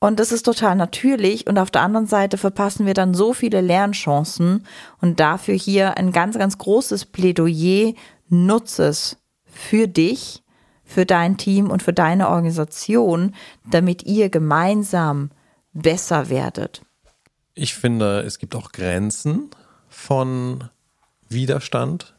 Und 0.00 0.20
das 0.20 0.32
ist 0.32 0.44
total 0.44 0.76
natürlich. 0.76 1.46
Und 1.46 1.58
auf 1.58 1.70
der 1.70 1.82
anderen 1.82 2.06
Seite 2.06 2.38
verpassen 2.38 2.86
wir 2.86 2.94
dann 2.94 3.14
so 3.14 3.34
viele 3.34 3.60
Lernchancen. 3.60 4.64
Und 5.00 5.20
dafür 5.20 5.54
hier 5.54 5.98
ein 5.98 6.12
ganz, 6.12 6.38
ganz 6.38 6.56
großes 6.56 7.06
Plädoyer. 7.06 7.92
Nutze 8.28 8.84
es 8.84 9.18
für 9.44 9.86
dich 9.86 10.42
für 10.88 11.06
dein 11.06 11.36
Team 11.36 11.70
und 11.70 11.82
für 11.82 11.92
deine 11.92 12.30
Organisation, 12.30 13.34
damit 13.70 14.04
ihr 14.04 14.30
gemeinsam 14.30 15.30
besser 15.74 16.30
werdet? 16.30 16.82
Ich 17.54 17.74
finde, 17.74 18.22
es 18.22 18.38
gibt 18.38 18.56
auch 18.56 18.72
Grenzen 18.72 19.50
von 19.88 20.64
Widerstand. 21.28 22.14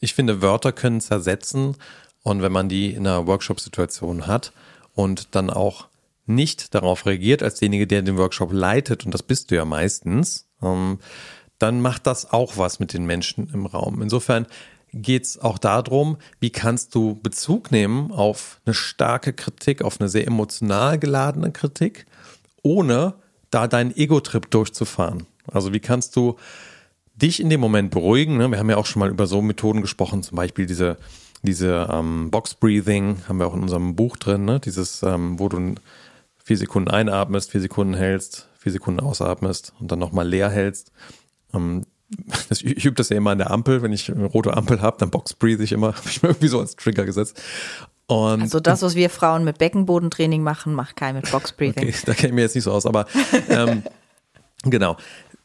Ich 0.00 0.14
finde, 0.14 0.42
Wörter 0.42 0.72
können 0.72 1.00
zersetzen 1.00 1.76
und 2.22 2.42
wenn 2.42 2.52
man 2.52 2.68
die 2.68 2.92
in 2.92 3.06
einer 3.06 3.26
Workshop-Situation 3.26 4.26
hat 4.26 4.52
und 4.94 5.34
dann 5.34 5.48
auch 5.48 5.86
nicht 6.26 6.74
darauf 6.74 7.06
reagiert 7.06 7.42
als 7.42 7.54
derjenige, 7.54 7.86
der 7.86 8.02
den 8.02 8.18
Workshop 8.18 8.52
leitet, 8.52 9.04
und 9.04 9.12
das 9.12 9.22
bist 9.22 9.50
du 9.50 9.56
ja 9.56 9.64
meistens, 9.64 10.48
ähm, 10.62 10.98
dann 11.58 11.80
macht 11.80 12.06
das 12.06 12.32
auch 12.32 12.56
was 12.56 12.80
mit 12.80 12.92
den 12.92 13.04
Menschen 13.04 13.50
im 13.52 13.66
Raum. 13.66 14.02
Insofern 14.02 14.46
geht 14.92 15.24
es 15.24 15.38
auch 15.38 15.58
darum, 15.58 16.16
wie 16.40 16.50
kannst 16.50 16.94
du 16.94 17.18
Bezug 17.22 17.70
nehmen 17.70 18.10
auf 18.10 18.60
eine 18.64 18.74
starke 18.74 19.32
Kritik, 19.32 19.82
auf 19.82 20.00
eine 20.00 20.08
sehr 20.08 20.26
emotional 20.26 20.98
geladene 20.98 21.52
Kritik, 21.52 22.06
ohne 22.62 23.14
da 23.50 23.66
deinen 23.66 23.96
Ego-Trip 23.96 24.50
durchzufahren. 24.50 25.26
Also 25.46 25.72
wie 25.72 25.80
kannst 25.80 26.16
du 26.16 26.36
dich 27.14 27.40
in 27.40 27.50
dem 27.50 27.60
Moment 27.60 27.90
beruhigen? 27.90 28.36
Ne? 28.36 28.50
Wir 28.50 28.58
haben 28.58 28.70
ja 28.70 28.76
auch 28.76 28.86
schon 28.86 29.00
mal 29.00 29.10
über 29.10 29.26
so 29.26 29.42
Methoden 29.42 29.82
gesprochen, 29.82 30.22
zum 30.22 30.36
Beispiel 30.36 30.66
diese, 30.66 30.96
diese 31.42 31.88
ähm, 31.92 32.30
Box 32.30 32.54
Breathing, 32.54 33.22
haben 33.28 33.38
wir 33.38 33.46
auch 33.46 33.54
in 33.54 33.62
unserem 33.62 33.96
Buch 33.96 34.16
drin, 34.16 34.44
ne? 34.44 34.60
dieses, 34.60 35.02
ähm, 35.02 35.38
wo 35.38 35.48
du 35.48 35.74
vier 36.44 36.56
Sekunden 36.56 36.90
einatmest, 36.90 37.50
vier 37.50 37.60
Sekunden 37.60 37.94
hältst, 37.94 38.48
vier 38.58 38.72
Sekunden 38.72 39.00
ausatmest 39.00 39.72
und 39.80 39.90
dann 39.90 39.98
nochmal 39.98 40.28
leer 40.28 40.50
hältst. 40.50 40.92
Ähm, 41.52 41.84
das, 42.48 42.62
ich 42.62 42.84
übe 42.84 42.96
das 42.96 43.08
ja 43.08 43.16
immer 43.16 43.30
an 43.30 43.38
der 43.38 43.50
Ampel, 43.50 43.82
wenn 43.82 43.92
ich 43.92 44.10
eine 44.10 44.26
rote 44.26 44.56
Ampel 44.56 44.80
habe, 44.80 44.96
dann 44.98 45.10
box 45.10 45.34
breathe 45.34 45.62
ich 45.62 45.72
immer, 45.72 45.88
habe 45.96 46.08
ich 46.08 46.22
mir 46.22 46.30
irgendwie 46.30 46.48
so 46.48 46.60
als 46.60 46.76
Trigger 46.76 47.04
gesetzt. 47.04 47.40
Und 48.06 48.42
also 48.42 48.58
das, 48.58 48.82
was 48.82 48.96
wir 48.96 49.08
Frauen 49.08 49.44
mit 49.44 49.58
Beckenbodentraining 49.58 50.42
machen, 50.42 50.74
macht 50.74 50.96
kein 50.96 51.14
mit 51.14 51.30
Box 51.30 51.52
Breathing. 51.52 51.88
Okay, 51.88 51.94
da 52.06 52.14
kenne 52.14 52.28
ich 52.28 52.34
mir 52.34 52.40
jetzt 52.40 52.56
nicht 52.56 52.64
so 52.64 52.72
aus, 52.72 52.84
aber 52.84 53.06
ähm, 53.48 53.84
genau. 54.64 54.96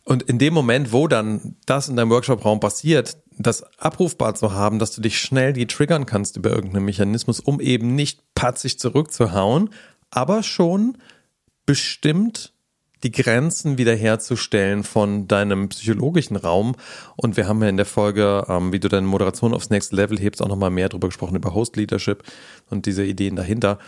Und 0.04 0.24
in 0.24 0.40
dem 0.40 0.54
Moment, 0.54 0.92
wo 0.92 1.08
dann 1.08 1.58
das 1.68 1.90
in 1.90 1.96
deinem 1.96 2.10
Workshop-Raum 2.10 2.60
passiert, 2.60 3.18
das 3.38 3.64
abrufbar 3.78 4.34
zu 4.34 4.54
haben, 4.54 4.80
dass 4.80 4.96
du 4.96 5.02
dich 5.02 5.20
schnell 5.20 5.54
die 5.54 5.68
triggern 5.68 6.08
kannst 6.08 6.38
über 6.38 6.50
irgendeinen 6.50 6.86
Mechanismus, 6.86 7.40
um 7.40 7.60
eben 7.60 7.94
nicht 7.94 8.22
patzig 8.34 8.80
zurückzuhauen, 8.80 9.70
aber 10.10 10.42
schon 10.42 10.98
bestimmt 11.68 12.55
die 13.04 13.12
Grenzen 13.12 13.78
wiederherzustellen 13.78 14.84
von 14.84 15.28
deinem 15.28 15.70
psychologischen 15.70 16.36
Raum. 16.36 16.76
Und 17.16 17.38
wir 17.38 17.48
haben 17.48 17.62
ja 17.62 17.70
in 17.70 17.78
der 17.78 17.86
Folge, 17.86 18.46
ähm, 18.48 18.72
wie 18.72 18.80
du 18.80 18.88
deine 18.88 19.08
Moderation 19.08 19.54
aufs 19.54 19.70
Next 19.70 19.94
Level 19.94 20.20
hebst, 20.20 20.42
auch 20.42 20.48
nochmal 20.48 20.72
mehr 20.72 20.90
darüber 20.90 21.08
gesprochen, 21.08 21.36
über 21.36 21.54
Host 21.54 21.76
Leadership 21.76 22.24
und 22.70 22.86
diese 22.86 23.04
Ideen 23.04 23.36
dahinter. 23.36 23.80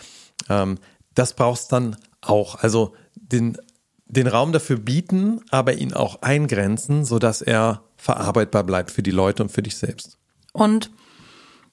Ähm, 0.49 0.77
das 1.15 1.33
brauchst 1.33 1.71
dann 1.71 1.95
auch. 2.21 2.55
Also 2.55 2.93
den, 3.15 3.57
den 4.05 4.27
Raum 4.27 4.51
dafür 4.51 4.77
bieten, 4.77 5.41
aber 5.49 5.73
ihn 5.73 5.93
auch 5.93 6.21
eingrenzen, 6.21 7.05
sodass 7.05 7.41
er 7.41 7.81
verarbeitbar 7.95 8.63
bleibt 8.63 8.91
für 8.91 9.03
die 9.03 9.11
Leute 9.11 9.43
und 9.43 9.49
für 9.49 9.63
dich 9.63 9.77
selbst. 9.77 10.17
Und 10.53 10.91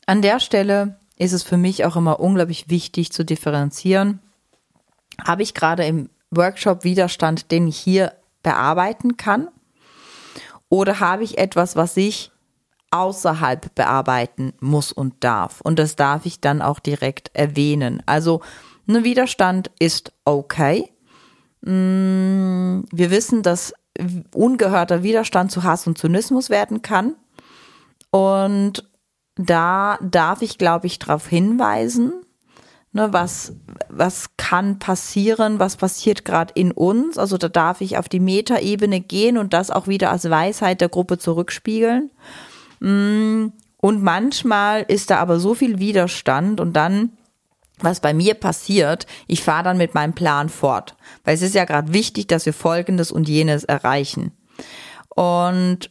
an 0.07 0.23
der 0.23 0.41
Stelle 0.41 0.99
ist 1.17 1.33
es 1.33 1.43
für 1.43 1.57
mich 1.57 1.85
auch 1.85 1.97
immer 1.97 2.21
unglaublich 2.21 2.69
wichtig 2.69 3.13
zu 3.13 3.25
differenzieren. 3.25 4.21
Habe 5.23 5.43
ich 5.43 5.55
gerade 5.55 5.85
im 5.85 6.11
Workshop-Widerstand, 6.37 7.51
den 7.51 7.69
ich 7.69 7.79
hier 7.79 8.13
bearbeiten 8.43 9.17
kann? 9.17 9.49
Oder 10.69 11.01
habe 11.01 11.25
ich 11.25 11.39
etwas, 11.39 11.77
was 11.77 11.97
ich 11.97 12.33
außerhalb 12.91 13.75
bearbeiten 13.75 14.53
muss 14.61 14.93
und 14.93 15.23
darf? 15.23 15.61
Und 15.61 15.79
das 15.79 15.97
darf 15.97 16.27
ich 16.27 16.41
dann 16.41 16.63
auch 16.63 16.81
direkt 16.81 17.31
erwähnen. 17.35 18.03
Also, 18.07 18.41
ein 18.87 19.05
Widerstand 19.05 19.71
ist 19.79 20.13
okay. 20.25 20.91
Mm, 21.63 22.83
wir 22.93 23.11
wissen, 23.11 23.43
dass 23.43 23.73
ungehörter 24.35 25.03
Widerstand 25.03 25.51
zu 25.51 25.63
Hass 25.63 25.87
und 25.87 25.97
Zynismus 25.99 26.51
werden 26.51 26.83
kann. 26.83 27.15
Und 28.11 28.89
da 29.37 29.99
darf 30.01 30.43
ich, 30.43 30.59
glaube 30.59 30.87
ich, 30.87 30.99
darauf 30.99 31.27
hinweisen, 31.27 32.24
Ne, 32.97 33.13
was, 33.13 33.53
was 33.89 34.37
kann 34.37 34.79
passieren, 34.79 35.59
was 35.59 35.75
passiert 35.75 36.25
gerade 36.25 36.53
in 36.55 36.71
uns? 36.71 37.19
Also 37.19 37.37
da 37.39 37.49
darf 37.49 37.81
ich 37.81 37.99
auf 37.99 38.09
die 38.09 38.21
Metaebene 38.21 39.01
gehen 39.01 39.37
und 39.37 39.53
das 39.53 39.73
auch 39.73 39.89
wieder 39.89 40.13
als 40.13 40.31
Weisheit 40.31 40.81
der 40.81 40.89
Gruppe 40.89 41.19
zurückspiegeln. 41.19 42.13
Mm, 42.79 43.47
und 43.79 44.03
manchmal 44.05 44.83
ist 44.83 45.11
da 45.11 45.19
aber 45.19 45.41
so 45.41 45.55
viel 45.55 45.81
Widerstand 45.81 46.61
und 46.61 46.75
dann 46.75 47.11
was 47.81 47.99
bei 47.99 48.15
mir 48.15 48.35
passiert, 48.35 49.09
ich 49.27 49.43
fahre 49.43 49.65
dann 49.65 49.77
mit 49.77 49.95
meinem 49.95 50.13
Plan 50.13 50.49
fort, 50.49 50.95
weil 51.25 51.35
es 51.35 51.43
ist 51.43 51.57
ja 51.57 51.65
gerade 51.65 51.93
wichtig, 51.93 52.29
dass 52.29 52.47
wir 52.47 52.53
Folgendes 52.53 53.11
und 53.11 53.29
jenes 53.29 53.65
erreichen. 53.65 54.31
Und 55.09 55.91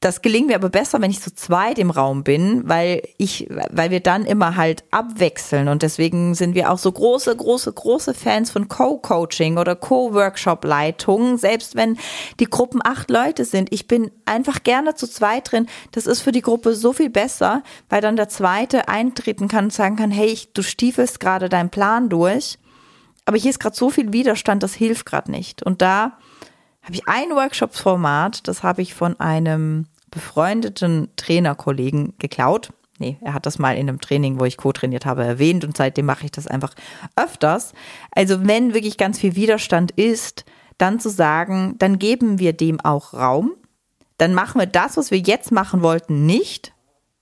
das 0.00 0.22
gelingt 0.22 0.46
mir 0.46 0.54
aber 0.54 0.70
besser, 0.70 1.02
wenn 1.02 1.10
ich 1.10 1.20
zu 1.20 1.34
zweit 1.34 1.78
im 1.78 1.90
Raum 1.90 2.24
bin, 2.24 2.66
weil 2.66 3.02
ich, 3.18 3.48
weil 3.70 3.90
wir 3.90 4.00
dann 4.00 4.24
immer 4.24 4.56
halt 4.56 4.82
abwechseln 4.90 5.68
und 5.68 5.82
deswegen 5.82 6.34
sind 6.34 6.54
wir 6.54 6.72
auch 6.72 6.78
so 6.78 6.90
große, 6.90 7.36
große, 7.36 7.70
große 7.70 8.14
Fans 8.14 8.50
von 8.50 8.68
Co-Coaching 8.68 9.58
oder 9.58 9.76
Co-Workshop-Leitung, 9.76 11.36
selbst 11.36 11.76
wenn 11.76 11.98
die 12.40 12.46
Gruppen 12.46 12.80
acht 12.82 13.10
Leute 13.10 13.44
sind. 13.44 13.70
Ich 13.74 13.88
bin 13.88 14.10
einfach 14.24 14.62
gerne 14.62 14.94
zu 14.94 15.06
zweit 15.06 15.52
drin. 15.52 15.66
Das 15.92 16.06
ist 16.06 16.22
für 16.22 16.32
die 16.32 16.40
Gruppe 16.40 16.74
so 16.74 16.94
viel 16.94 17.10
besser, 17.10 17.62
weil 17.90 18.00
dann 18.00 18.16
der 18.16 18.30
zweite 18.30 18.88
eintreten 18.88 19.48
kann 19.48 19.64
und 19.64 19.72
sagen 19.74 19.96
kann, 19.96 20.10
hey, 20.10 20.28
ich, 20.28 20.54
du 20.54 20.62
stiefelst 20.62 21.20
gerade 21.20 21.50
deinen 21.50 21.68
Plan 21.68 22.08
durch, 22.08 22.58
aber 23.26 23.36
hier 23.36 23.50
ist 23.50 23.60
gerade 23.60 23.76
so 23.76 23.90
viel 23.90 24.14
Widerstand, 24.14 24.62
das 24.62 24.72
hilft 24.72 25.04
gerade 25.04 25.30
nicht. 25.30 25.62
Und 25.62 25.82
da 25.82 26.16
habe 26.82 26.94
ich 26.94 27.06
ein 27.06 27.30
Workshop-Format, 27.30 28.48
das 28.48 28.62
habe 28.62 28.82
ich 28.82 28.94
von 28.94 29.18
einem 29.20 29.86
befreundeten 30.10 31.08
Trainerkollegen 31.16 32.14
geklaut. 32.18 32.72
Nee, 32.98 33.16
er 33.22 33.32
hat 33.32 33.46
das 33.46 33.58
mal 33.58 33.76
in 33.76 33.88
einem 33.88 34.00
Training, 34.00 34.38
wo 34.38 34.44
ich 34.44 34.58
co-trainiert 34.58 35.06
habe, 35.06 35.24
erwähnt 35.24 35.64
und 35.64 35.76
seitdem 35.76 36.04
mache 36.06 36.26
ich 36.26 36.32
das 36.32 36.46
einfach 36.46 36.74
öfters. 37.16 37.72
Also 38.10 38.46
wenn 38.46 38.74
wirklich 38.74 38.98
ganz 38.98 39.18
viel 39.18 39.36
Widerstand 39.36 39.92
ist, 39.92 40.44
dann 40.76 41.00
zu 41.00 41.08
sagen, 41.08 41.76
dann 41.78 41.98
geben 41.98 42.38
wir 42.38 42.52
dem 42.52 42.80
auch 42.80 43.14
Raum. 43.14 43.52
Dann 44.18 44.34
machen 44.34 44.60
wir 44.60 44.66
das, 44.66 44.98
was 44.98 45.10
wir 45.10 45.18
jetzt 45.18 45.50
machen 45.50 45.82
wollten, 45.82 46.26
nicht. 46.26 46.74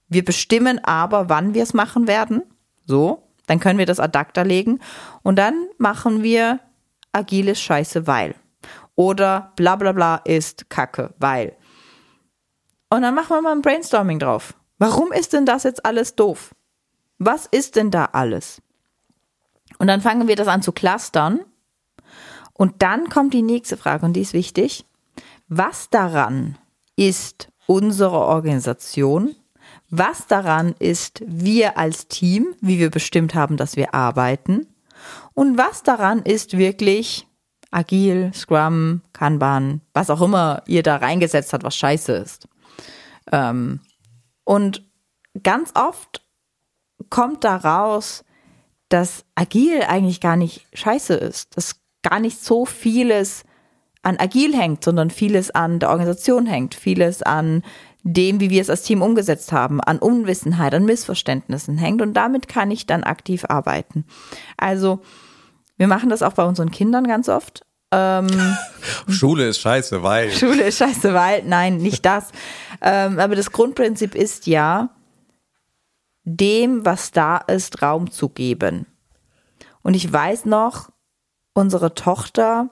Wir 0.08 0.24
bestimmen 0.24 0.82
aber, 0.82 1.28
wann 1.28 1.54
wir 1.54 1.62
es 1.62 1.74
machen 1.74 2.08
werden. 2.08 2.42
So, 2.86 3.28
dann 3.46 3.60
können 3.60 3.78
wir 3.78 3.86
das 3.86 4.00
ad 4.00 4.18
acta 4.18 4.42
legen 4.42 4.80
und 5.22 5.36
dann 5.36 5.68
machen 5.78 6.22
wir 6.22 6.60
agiles 7.12 7.60
Scheiße, 7.60 8.06
weil. 8.06 8.34
Oder 8.94 9.52
bla 9.54 9.76
bla 9.76 9.92
bla 9.92 10.16
ist 10.16 10.70
Kacke, 10.70 11.14
weil. 11.18 11.56
Und 12.90 13.02
dann 13.02 13.14
machen 13.14 13.36
wir 13.36 13.42
mal 13.42 13.52
ein 13.52 13.62
Brainstorming 13.62 14.18
drauf. 14.18 14.54
Warum 14.78 15.12
ist 15.12 15.32
denn 15.32 15.44
das 15.44 15.64
jetzt 15.64 15.84
alles 15.84 16.14
doof? 16.14 16.54
Was 17.18 17.46
ist 17.46 17.76
denn 17.76 17.90
da 17.90 18.06
alles? 18.12 18.62
Und 19.78 19.88
dann 19.88 20.00
fangen 20.00 20.28
wir 20.28 20.36
das 20.36 20.48
an 20.48 20.62
zu 20.62 20.72
clustern. 20.72 21.40
Und 22.52 22.82
dann 22.82 23.08
kommt 23.08 23.34
die 23.34 23.42
nächste 23.42 23.76
Frage 23.76 24.06
und 24.06 24.14
die 24.14 24.22
ist 24.22 24.32
wichtig. 24.32 24.84
Was 25.48 25.90
daran 25.90 26.58
ist 26.96 27.48
unsere 27.66 28.18
Organisation? 28.18 29.36
Was 29.90 30.26
daran 30.26 30.74
ist 30.78 31.22
wir 31.26 31.78
als 31.78 32.08
Team, 32.08 32.54
wie 32.60 32.78
wir 32.78 32.90
bestimmt 32.90 33.34
haben, 33.34 33.56
dass 33.56 33.76
wir 33.76 33.94
arbeiten? 33.94 34.66
Und 35.34 35.56
was 35.56 35.82
daran 35.82 36.22
ist 36.22 36.58
wirklich 36.58 37.26
Agil, 37.70 38.32
Scrum, 38.34 39.02
Kanban, 39.12 39.80
was 39.92 40.10
auch 40.10 40.22
immer 40.22 40.62
ihr 40.66 40.82
da 40.82 40.96
reingesetzt 40.96 41.52
habt, 41.52 41.64
was 41.64 41.76
scheiße 41.76 42.12
ist. 42.12 42.48
Ähm, 43.32 43.80
und 44.44 44.88
ganz 45.42 45.72
oft 45.74 46.26
kommt 47.10 47.44
da 47.44 47.56
raus, 47.56 48.24
dass 48.88 49.24
Agil 49.34 49.82
eigentlich 49.82 50.20
gar 50.20 50.36
nicht 50.36 50.66
scheiße 50.72 51.14
ist, 51.14 51.56
dass 51.56 51.80
gar 52.02 52.20
nicht 52.20 52.42
so 52.42 52.64
vieles 52.64 53.44
an 54.02 54.18
Agil 54.18 54.56
hängt, 54.56 54.84
sondern 54.84 55.10
vieles 55.10 55.50
an 55.50 55.80
der 55.80 55.90
Organisation 55.90 56.46
hängt, 56.46 56.74
vieles 56.74 57.22
an 57.22 57.62
dem, 58.02 58.40
wie 58.40 58.50
wir 58.50 58.62
es 58.62 58.70
als 58.70 58.82
Team 58.82 59.02
umgesetzt 59.02 59.52
haben, 59.52 59.80
an 59.80 59.98
Unwissenheit, 59.98 60.72
an 60.74 60.84
Missverständnissen 60.84 61.76
hängt 61.76 62.00
und 62.00 62.14
damit 62.14 62.48
kann 62.48 62.70
ich 62.70 62.86
dann 62.86 63.04
aktiv 63.04 63.44
arbeiten. 63.48 64.06
Also 64.56 65.00
wir 65.76 65.88
machen 65.88 66.08
das 66.08 66.22
auch 66.22 66.32
bei 66.32 66.44
unseren 66.44 66.70
Kindern 66.70 67.06
ganz 67.06 67.28
oft. 67.28 67.66
Ähm, 67.92 68.28
Schule 69.08 69.48
ist 69.48 69.60
scheiße, 69.60 70.02
weil. 70.02 70.30
Schule 70.30 70.64
ist 70.64 70.78
scheiße, 70.78 71.14
weil. 71.14 71.42
Nein, 71.44 71.78
nicht 71.78 72.04
das. 72.04 72.30
ähm, 72.80 73.18
aber 73.18 73.36
das 73.36 73.52
Grundprinzip 73.52 74.14
ist 74.14 74.46
ja, 74.46 74.90
dem, 76.24 76.84
was 76.84 77.10
da 77.10 77.38
ist, 77.38 77.82
Raum 77.82 78.10
zu 78.10 78.28
geben. 78.28 78.86
Und 79.82 79.94
ich 79.94 80.12
weiß 80.12 80.44
noch, 80.44 80.90
unsere 81.54 81.94
Tochter, 81.94 82.68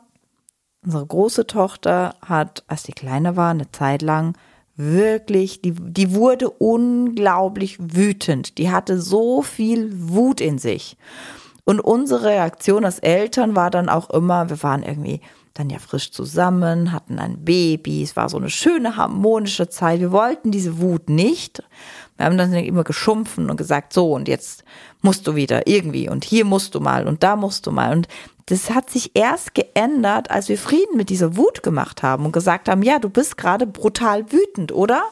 unsere 0.84 1.06
große 1.06 1.46
Tochter 1.46 2.14
hat, 2.24 2.64
als 2.66 2.82
die 2.82 2.92
kleine 2.92 3.36
war, 3.36 3.50
eine 3.50 3.70
Zeit 3.70 4.02
lang 4.02 4.36
wirklich, 4.76 5.62
die, 5.62 5.72
die 5.72 6.14
wurde 6.14 6.50
unglaublich 6.50 7.78
wütend. 7.80 8.58
Die 8.58 8.70
hatte 8.70 9.00
so 9.00 9.42
viel 9.42 9.90
Wut 9.94 10.40
in 10.40 10.58
sich. 10.58 10.96
Und 11.68 11.80
unsere 11.80 12.22
Reaktion 12.22 12.84
als 12.84 13.00
Eltern 13.00 13.56
war 13.56 13.70
dann 13.70 13.88
auch 13.88 14.08
immer, 14.10 14.48
wir 14.48 14.62
waren 14.62 14.84
irgendwie 14.84 15.20
dann 15.52 15.68
ja 15.68 15.80
frisch 15.80 16.12
zusammen, 16.12 16.92
hatten 16.92 17.18
ein 17.18 17.44
Baby, 17.44 18.04
es 18.04 18.14
war 18.14 18.28
so 18.28 18.36
eine 18.36 18.50
schöne 18.50 18.96
harmonische 18.96 19.68
Zeit. 19.68 19.98
Wir 19.98 20.12
wollten 20.12 20.52
diese 20.52 20.80
Wut 20.80 21.08
nicht. 21.08 21.64
Wir 22.16 22.26
haben 22.26 22.38
dann 22.38 22.52
immer 22.52 22.84
geschumpfen 22.84 23.50
und 23.50 23.56
gesagt, 23.56 23.92
so 23.92 24.12
und 24.12 24.28
jetzt 24.28 24.62
musst 25.02 25.26
du 25.26 25.34
wieder 25.34 25.66
irgendwie 25.66 26.08
und 26.08 26.24
hier 26.24 26.44
musst 26.44 26.76
du 26.76 26.80
mal 26.80 27.08
und 27.08 27.24
da 27.24 27.34
musst 27.34 27.66
du 27.66 27.72
mal. 27.72 27.92
Und 27.92 28.06
das 28.46 28.70
hat 28.70 28.88
sich 28.88 29.16
erst 29.16 29.54
geändert, 29.54 30.30
als 30.30 30.48
wir 30.48 30.58
Frieden 30.58 30.96
mit 30.96 31.10
dieser 31.10 31.36
Wut 31.36 31.64
gemacht 31.64 32.04
haben 32.04 32.26
und 32.26 32.32
gesagt 32.32 32.68
haben, 32.68 32.82
ja, 32.82 33.00
du 33.00 33.10
bist 33.10 33.36
gerade 33.36 33.66
brutal 33.66 34.30
wütend, 34.30 34.70
oder? 34.70 35.02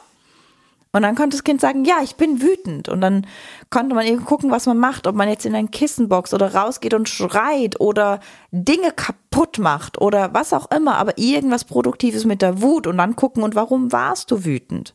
Und 0.95 1.01
dann 1.01 1.15
konnte 1.15 1.35
das 1.35 1.43
Kind 1.43 1.59
sagen, 1.59 1.83
ja, 1.83 1.97
ich 2.01 2.15
bin 2.15 2.41
wütend. 2.41 2.87
Und 2.87 3.01
dann 3.01 3.27
konnte 3.69 3.93
man 3.95 4.07
eben 4.07 4.23
gucken, 4.23 4.49
was 4.49 4.65
man 4.65 4.77
macht, 4.77 5.07
ob 5.07 5.15
man 5.15 5.27
jetzt 5.27 5.45
in 5.45 5.53
ein 5.53 5.69
Kissen 5.69 6.07
boxt 6.07 6.33
oder 6.33 6.55
rausgeht 6.55 6.93
und 6.93 7.09
schreit 7.09 7.81
oder 7.81 8.21
Dinge 8.51 8.93
kaputt 8.95 9.59
macht 9.59 9.99
oder 9.99 10.33
was 10.33 10.53
auch 10.53 10.71
immer, 10.71 10.95
aber 10.95 11.17
irgendwas 11.17 11.65
Produktives 11.65 12.23
mit 12.23 12.41
der 12.41 12.61
Wut 12.61 12.87
und 12.87 12.97
dann 12.97 13.17
gucken, 13.17 13.43
und 13.43 13.55
warum 13.55 13.91
warst 13.91 14.31
du 14.31 14.45
wütend? 14.45 14.93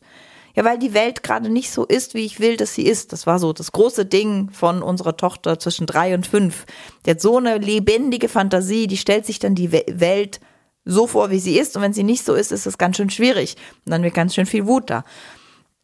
Ja, 0.55 0.65
weil 0.65 0.79
die 0.79 0.95
Welt 0.95 1.21
gerade 1.21 1.51
nicht 1.51 1.69
so 1.69 1.85
ist, 1.85 2.15
wie 2.15 2.25
ich 2.25 2.39
will, 2.39 2.57
dass 2.57 2.73
sie 2.73 2.87
ist. 2.87 3.13
Das 3.13 3.27
war 3.27 3.37
so 3.37 3.53
das 3.53 3.71
große 3.71 4.07
Ding 4.07 4.49
von 4.49 4.81
unserer 4.81 5.17
Tochter 5.17 5.59
zwischen 5.59 5.85
drei 5.85 6.15
und 6.15 6.25
fünf. 6.25 6.65
Die 7.05 7.11
hat 7.11 7.21
so 7.21 7.37
eine 7.37 7.59
lebendige 7.59 8.27
Fantasie, 8.27 8.87
die 8.87 8.97
stellt 8.97 9.27
sich 9.27 9.37
dann 9.37 9.53
die 9.53 9.71
Welt 9.71 10.39
so 10.83 11.05
vor, 11.05 11.29
wie 11.29 11.37
sie 11.37 11.59
ist. 11.59 11.75
Und 11.75 11.83
wenn 11.83 11.93
sie 11.93 12.01
nicht 12.01 12.25
so 12.25 12.33
ist, 12.33 12.51
ist 12.51 12.65
es 12.65 12.79
ganz 12.79 12.97
schön 12.97 13.11
schwierig. 13.11 13.55
Und 13.85 13.91
dann 13.91 14.01
wird 14.01 14.15
ganz 14.15 14.33
schön 14.33 14.47
viel 14.47 14.65
Wut 14.65 14.89
da. 14.89 15.03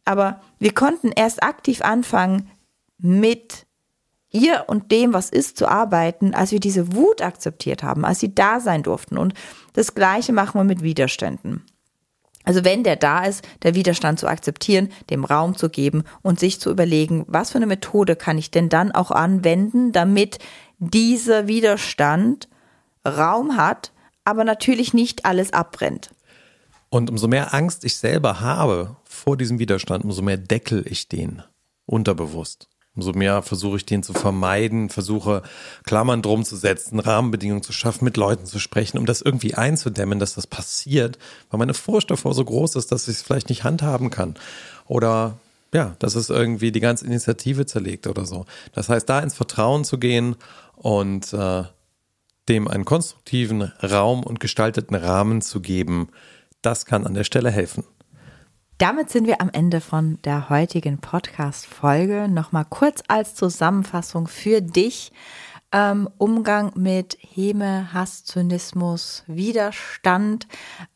Aber 0.08 0.40
wir 0.58 0.72
konnten 0.72 1.12
erst 1.14 1.42
aktiv 1.42 1.82
anfangen, 1.82 2.48
mit 2.96 3.66
ihr 4.30 4.64
und 4.66 4.90
dem, 4.90 5.12
was 5.12 5.28
ist, 5.28 5.58
zu 5.58 5.68
arbeiten, 5.68 6.32
als 6.32 6.50
wir 6.50 6.60
diese 6.60 6.94
Wut 6.94 7.20
akzeptiert 7.20 7.82
haben, 7.82 8.06
als 8.06 8.18
sie 8.18 8.34
da 8.34 8.58
sein 8.58 8.82
durften. 8.82 9.18
Und 9.18 9.34
das 9.74 9.94
Gleiche 9.94 10.32
machen 10.32 10.58
wir 10.58 10.64
mit 10.64 10.82
Widerständen. 10.82 11.62
Also 12.44 12.64
wenn 12.64 12.84
der 12.84 12.96
da 12.96 13.26
ist, 13.26 13.46
der 13.64 13.74
Widerstand 13.74 14.18
zu 14.18 14.28
akzeptieren, 14.28 14.88
dem 15.10 15.26
Raum 15.26 15.58
zu 15.58 15.68
geben 15.68 16.04
und 16.22 16.40
sich 16.40 16.58
zu 16.58 16.70
überlegen, 16.70 17.26
was 17.28 17.50
für 17.50 17.58
eine 17.58 17.66
Methode 17.66 18.16
kann 18.16 18.38
ich 18.38 18.50
denn 18.50 18.70
dann 18.70 18.92
auch 18.92 19.10
anwenden, 19.10 19.92
damit 19.92 20.38
dieser 20.78 21.48
Widerstand 21.48 22.48
Raum 23.06 23.58
hat, 23.58 23.92
aber 24.24 24.44
natürlich 24.44 24.94
nicht 24.94 25.26
alles 25.26 25.52
abbrennt. 25.52 26.08
Und 26.88 27.10
umso 27.10 27.28
mehr 27.28 27.52
Angst 27.52 27.84
ich 27.84 27.98
selber 27.98 28.40
habe 28.40 28.96
vor 29.18 29.36
diesem 29.36 29.58
Widerstand, 29.58 30.04
umso 30.04 30.22
mehr 30.22 30.36
deckel 30.36 30.84
ich 30.88 31.08
den 31.08 31.42
unterbewusst. 31.86 32.68
Umso 32.94 33.12
mehr 33.12 33.42
versuche 33.42 33.76
ich 33.76 33.86
den 33.86 34.02
zu 34.02 34.12
vermeiden, 34.12 34.88
versuche 34.88 35.42
Klammern 35.84 36.20
drum 36.20 36.44
zu 36.44 36.56
setzen, 36.56 36.98
Rahmenbedingungen 36.98 37.62
zu 37.62 37.72
schaffen, 37.72 38.04
mit 38.04 38.16
Leuten 38.16 38.44
zu 38.44 38.58
sprechen, 38.58 38.98
um 38.98 39.06
das 39.06 39.20
irgendwie 39.20 39.54
einzudämmen, 39.54 40.18
dass 40.18 40.34
das 40.34 40.48
passiert, 40.48 41.16
weil 41.50 41.58
meine 41.58 41.74
Furcht 41.74 42.10
davor 42.10 42.34
so 42.34 42.44
groß 42.44 42.74
ist, 42.74 42.90
dass 42.90 43.06
ich 43.06 43.16
es 43.16 43.22
vielleicht 43.22 43.50
nicht 43.50 43.62
handhaben 43.62 44.10
kann. 44.10 44.34
Oder 44.86 45.38
ja, 45.72 45.94
dass 46.00 46.16
es 46.16 46.28
irgendwie 46.28 46.72
die 46.72 46.80
ganze 46.80 47.06
Initiative 47.06 47.66
zerlegt 47.66 48.06
oder 48.06 48.24
so. 48.24 48.46
Das 48.72 48.88
heißt, 48.88 49.08
da 49.08 49.20
ins 49.20 49.34
Vertrauen 49.34 49.84
zu 49.84 49.98
gehen 49.98 50.34
und 50.74 51.32
äh, 51.32 51.64
dem 52.48 52.66
einen 52.66 52.84
konstruktiven 52.84 53.62
Raum 53.82 54.24
und 54.24 54.40
gestalteten 54.40 54.96
Rahmen 54.96 55.40
zu 55.40 55.60
geben, 55.60 56.08
das 56.62 56.84
kann 56.84 57.06
an 57.06 57.14
der 57.14 57.24
Stelle 57.24 57.50
helfen. 57.50 57.84
Damit 58.78 59.10
sind 59.10 59.26
wir 59.26 59.40
am 59.40 59.50
Ende 59.52 59.80
von 59.80 60.22
der 60.22 60.50
heutigen 60.50 60.98
Podcast-Folge. 60.98 62.28
Nochmal 62.28 62.64
kurz 62.64 63.02
als 63.08 63.34
Zusammenfassung 63.34 64.28
für 64.28 64.62
dich. 64.62 65.10
Ähm, 65.72 66.08
Umgang 66.16 66.70
mit 66.76 67.18
Häme, 67.20 67.92
Hass, 67.92 68.22
Zynismus, 68.22 69.24
Widerstand. 69.26 70.46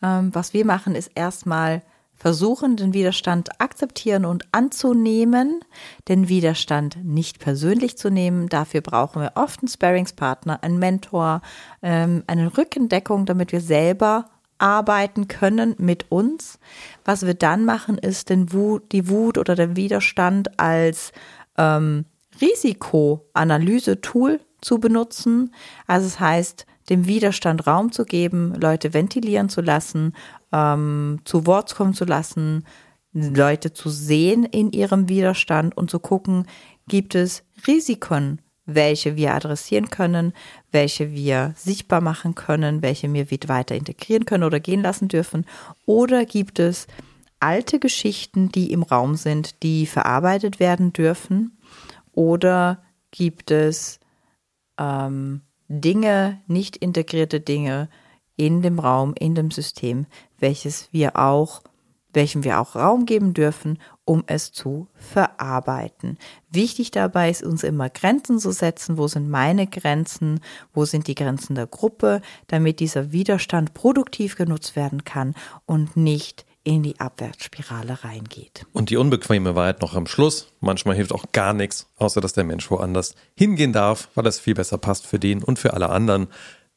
Ähm, 0.01 0.33
was 0.33 0.55
wir 0.55 0.64
machen, 0.64 0.95
ist 0.95 1.11
erstmal 1.16 1.83
versuchen, 2.14 2.77
den 2.77 2.95
Widerstand 2.95 3.61
akzeptieren 3.61 4.27
und 4.27 4.47
anzunehmen, 4.53 5.61
den 6.07 6.29
Widerstand 6.29 6.99
nicht 7.03 7.40
persönlich 7.40 7.99
zu 7.99 8.11
nehmen. 8.11 8.49
Dafür 8.49 8.81
brauchen 8.81 9.23
wir 9.23 9.33
oft 9.35 9.61
einen 9.61 9.66
Sparingspartner, 9.66 10.62
einen 10.62 10.79
Mentor, 10.79 11.42
ähm, 11.83 12.23
eine 12.29 12.57
Rückendeckung, 12.57 13.27
damit 13.27 13.51
wir 13.51 13.61
selber 13.61 14.27
arbeiten 14.62 15.29
können 15.29 15.75
mit 15.79 16.11
uns. 16.11 16.59
Was 17.05 17.27
wir 17.27 17.35
dann 17.35 17.64
machen, 17.64 17.98
ist 17.98 18.31
den 18.31 18.53
Wut, 18.53 18.92
die 18.92 19.09
Wut 19.09 19.37
oder 19.37 19.57
den 19.57 19.77
Widerstand 19.77 20.59
als 20.59 21.12
ähm, 21.59 22.07
Risikoanalyse-Tool 22.40 24.40
zu 24.61 24.79
benutzen. 24.79 25.53
Also 25.87 26.07
es 26.07 26.14
das 26.14 26.20
heißt, 26.20 26.66
dem 26.88 27.07
Widerstand 27.07 27.66
Raum 27.66 27.92
zu 27.92 28.05
geben, 28.05 28.55
Leute 28.55 28.94
ventilieren 28.94 29.48
zu 29.48 29.61
lassen, 29.61 30.14
ähm, 30.53 31.20
zu 31.25 31.46
Wort 31.46 31.75
kommen 31.75 31.94
zu 31.94 32.05
lassen, 32.05 32.64
Leute 33.12 33.72
zu 33.72 33.90
sehen 33.90 34.44
in 34.44 34.72
ihrem 34.72 35.09
Widerstand 35.09 35.77
und 35.77 35.90
zu 35.90 35.98
gucken, 35.98 36.46
gibt 36.88 37.14
es 37.14 37.44
Risiken 37.66 38.40
welche 38.64 39.16
wir 39.16 39.35
adressieren 39.35 39.90
können, 39.90 40.33
welche 40.70 41.12
wir 41.12 41.53
sichtbar 41.57 42.01
machen 42.01 42.35
können, 42.35 42.83
welche 42.83 43.12
wir 43.12 43.27
weiter 43.48 43.75
integrieren 43.75 44.25
können 44.25 44.44
oder 44.44 44.61
gehen 44.61 44.83
lassen 44.83 45.09
dürfen? 45.09 45.46
Oder 45.85 46.25
gibt 46.25 46.59
es 46.59 46.87
alte 47.40 47.79
Geschichten, 47.79 48.51
die 48.51 48.72
im 48.72 48.83
Raum 48.83 49.16
sind, 49.16 49.62
die 49.62 49.87
verarbeitet 49.87 50.61
werden 50.61 50.92
dürfen? 50.92 51.59
Oder 52.12 52.83
gibt 53.11 53.51
es 53.51 53.98
ähm, 54.79 55.42
Dinge, 55.68 56.40
nicht 56.46 56.77
integrierte 56.77 57.40
Dinge 57.40 57.88
in 58.37 58.62
dem 58.62 58.79
Raum, 58.79 59.14
in 59.18 59.35
dem 59.35 59.51
System, 59.51 60.07
welches 60.38 60.92
wir 60.92 61.16
auch 61.16 61.62
welchem 62.12 62.44
wir 62.44 62.61
auch 62.61 62.75
Raum 62.75 63.07
geben 63.07 63.35
dürfen, 63.35 63.79
um 64.05 64.25
es 64.27 64.53
zu 64.53 64.88
verarbeiten. 64.94 66.18
Wichtig 66.51 66.90
dabei 66.90 67.31
ist 67.31 67.42
uns 67.42 67.62
immer 67.62 67.88
Grenzen 67.88 68.38
zu 68.38 68.51
setzen. 68.51 68.98
Wo 68.98 69.09
sind 69.09 69.31
meine 69.31 69.66
Grenzen? 69.66 70.40
Wo 70.72 70.85
sind 70.85 71.07
die 71.07 71.14
Grenzen 71.14 71.55
der 71.55 71.66
Gruppe? 71.66 72.20
Damit 72.48 72.81
dieser 72.81 73.12
Widerstand 73.12 73.75
produktiv 73.75 74.37
genutzt 74.37 74.77
werden 74.77 75.05
kann 75.05 75.35
und 75.66 75.96
nicht 75.96 76.44
in 76.64 76.83
die 76.83 77.01
Abwärtsspirale 77.01 78.05
reingeht. 78.05 78.66
Und 78.72 78.90
die 78.90 78.96
unbequeme 78.96 79.57
Wahrheit 79.57 79.81
noch 79.81 79.94
am 79.94 80.07
Schluss. 80.07 80.53
Manchmal 80.61 80.94
hilft 80.94 81.12
auch 81.12 81.25
gar 81.33 81.53
nichts, 81.55 81.88
außer 81.96 82.20
dass 82.20 82.35
der 82.35 82.44
Mensch 82.44 82.70
woanders 82.70 83.14
hingehen 83.35 83.72
darf, 83.72 84.09
weil 84.14 84.27
es 84.27 84.38
viel 84.38 84.55
besser 84.55 84.79
passt 84.79 85.07
für 85.07 85.18
den 85.18 85.42
und 85.42 85.59
für 85.59 85.75
alle 85.75 85.88
anderen. 85.88 86.29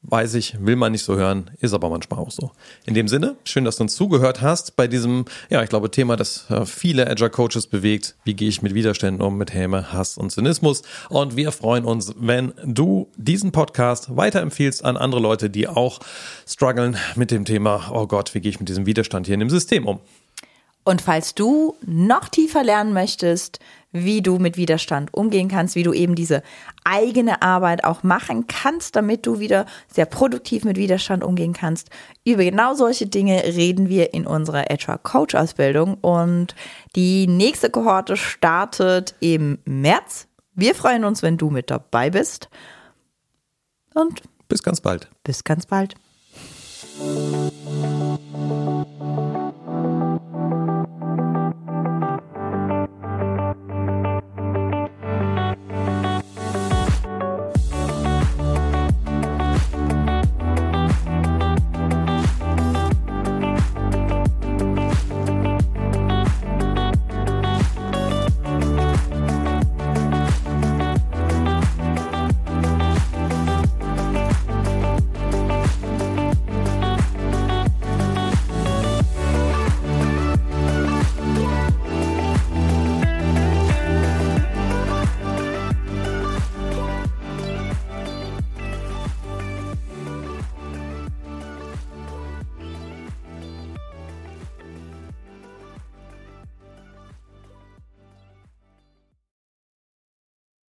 Weiß 0.08 0.36
ich, 0.36 0.56
will 0.60 0.76
man 0.76 0.92
nicht 0.92 1.04
so 1.04 1.16
hören, 1.16 1.50
ist 1.60 1.74
aber 1.74 1.90
manchmal 1.90 2.20
auch 2.20 2.30
so. 2.30 2.52
In 2.86 2.94
dem 2.94 3.08
Sinne, 3.08 3.38
schön, 3.44 3.66
dass 3.66 3.78
du 3.78 3.84
uns 3.84 3.96
zugehört 3.96 4.42
hast 4.42 4.76
bei 4.76 4.88
diesem, 4.88 5.26
ja, 5.50 5.64
ich 5.64 5.70
glaube, 5.70 5.90
Thema, 5.90 6.16
das 6.16 6.50
äh, 6.52 6.66
viele 6.66 7.10
Agile 7.10 7.32
Coaches 7.32 7.66
bewegt. 7.66 8.16
Wie 8.24 8.36
gehe 8.36 8.48
ich 8.48 8.62
mit 8.62 8.76
Widerständen 8.76 9.26
um, 9.26 9.38
mit 9.38 9.54
Häme, 9.54 9.92
Hass 9.94 10.18
und 10.18 10.32
Zynismus? 10.32 10.84
Und 11.10 11.36
wir 11.36 11.52
freuen 11.52 11.86
uns, 11.86 12.14
wenn 12.20 12.54
du 12.64 13.08
diesen 13.18 13.52
Podcast 13.52 14.16
weiterempfiehlst 14.16 14.86
an 14.86 14.96
andere 14.96 15.22
Leute, 15.22 15.50
die 15.50 15.68
auch 15.68 16.00
strugglen 16.48 16.98
mit 17.16 17.32
dem 17.32 17.44
Thema, 17.46 17.90
oh 17.92 18.06
Gott, 18.06 18.36
wie 18.36 18.42
gehe 18.42 18.52
ich 18.52 18.60
mit 18.60 18.70
diesem 18.70 18.86
Widerstand 18.86 19.26
hier 19.26 19.34
in 19.34 19.40
dem 19.40 19.50
System 19.50 19.88
um? 19.88 20.00
Und 20.86 21.02
falls 21.02 21.34
du 21.34 21.76
noch 21.86 22.30
tiefer 22.30 22.64
lernen 22.64 22.94
möchtest, 22.94 23.60
wie 23.92 24.22
du 24.22 24.38
mit 24.38 24.56
Widerstand 24.56 25.14
umgehen 25.14 25.48
kannst, 25.48 25.76
wie 25.76 25.84
du 25.84 25.94
eben 25.94 26.14
diese 26.14 26.44
eigene 26.84 27.42
Arbeit 27.42 27.84
auch 27.84 28.04
machen 28.04 28.46
kannst, 28.46 28.96
damit 28.96 29.26
du 29.26 29.40
wieder 29.40 29.66
sehr 29.88 30.06
produktiv 30.06 30.64
mit 30.64 30.78
Widerstand 30.78 31.24
umgehen 31.24 31.54
kannst. 31.54 31.90
Über 32.24 32.44
genau 32.44 32.76
solche 32.76 33.08
Dinge 33.08 33.44
reden 33.46 33.90
wir 33.90 34.14
in 34.14 34.28
unserer 34.28 34.70
Agile 34.70 35.00
Coach 35.02 35.34
Ausbildung 35.34 35.96
und 35.96 36.54
die 36.96 37.26
nächste 37.26 37.72
Kohorte 37.72 38.16
startet 38.16 39.16
im 39.22 39.58
März. 39.66 40.28
Wir 40.54 40.76
freuen 40.76 41.04
uns, 41.04 41.24
wenn 41.24 41.38
du 41.38 41.50
mit 41.50 41.72
dabei 41.72 42.12
bist. 42.12 42.50
Und 43.96 44.22
bis 44.48 44.62
ganz 44.62 44.82
bald. 44.82 45.10
Bis 45.24 45.44
ganz 45.44 45.66
bald. 45.66 45.96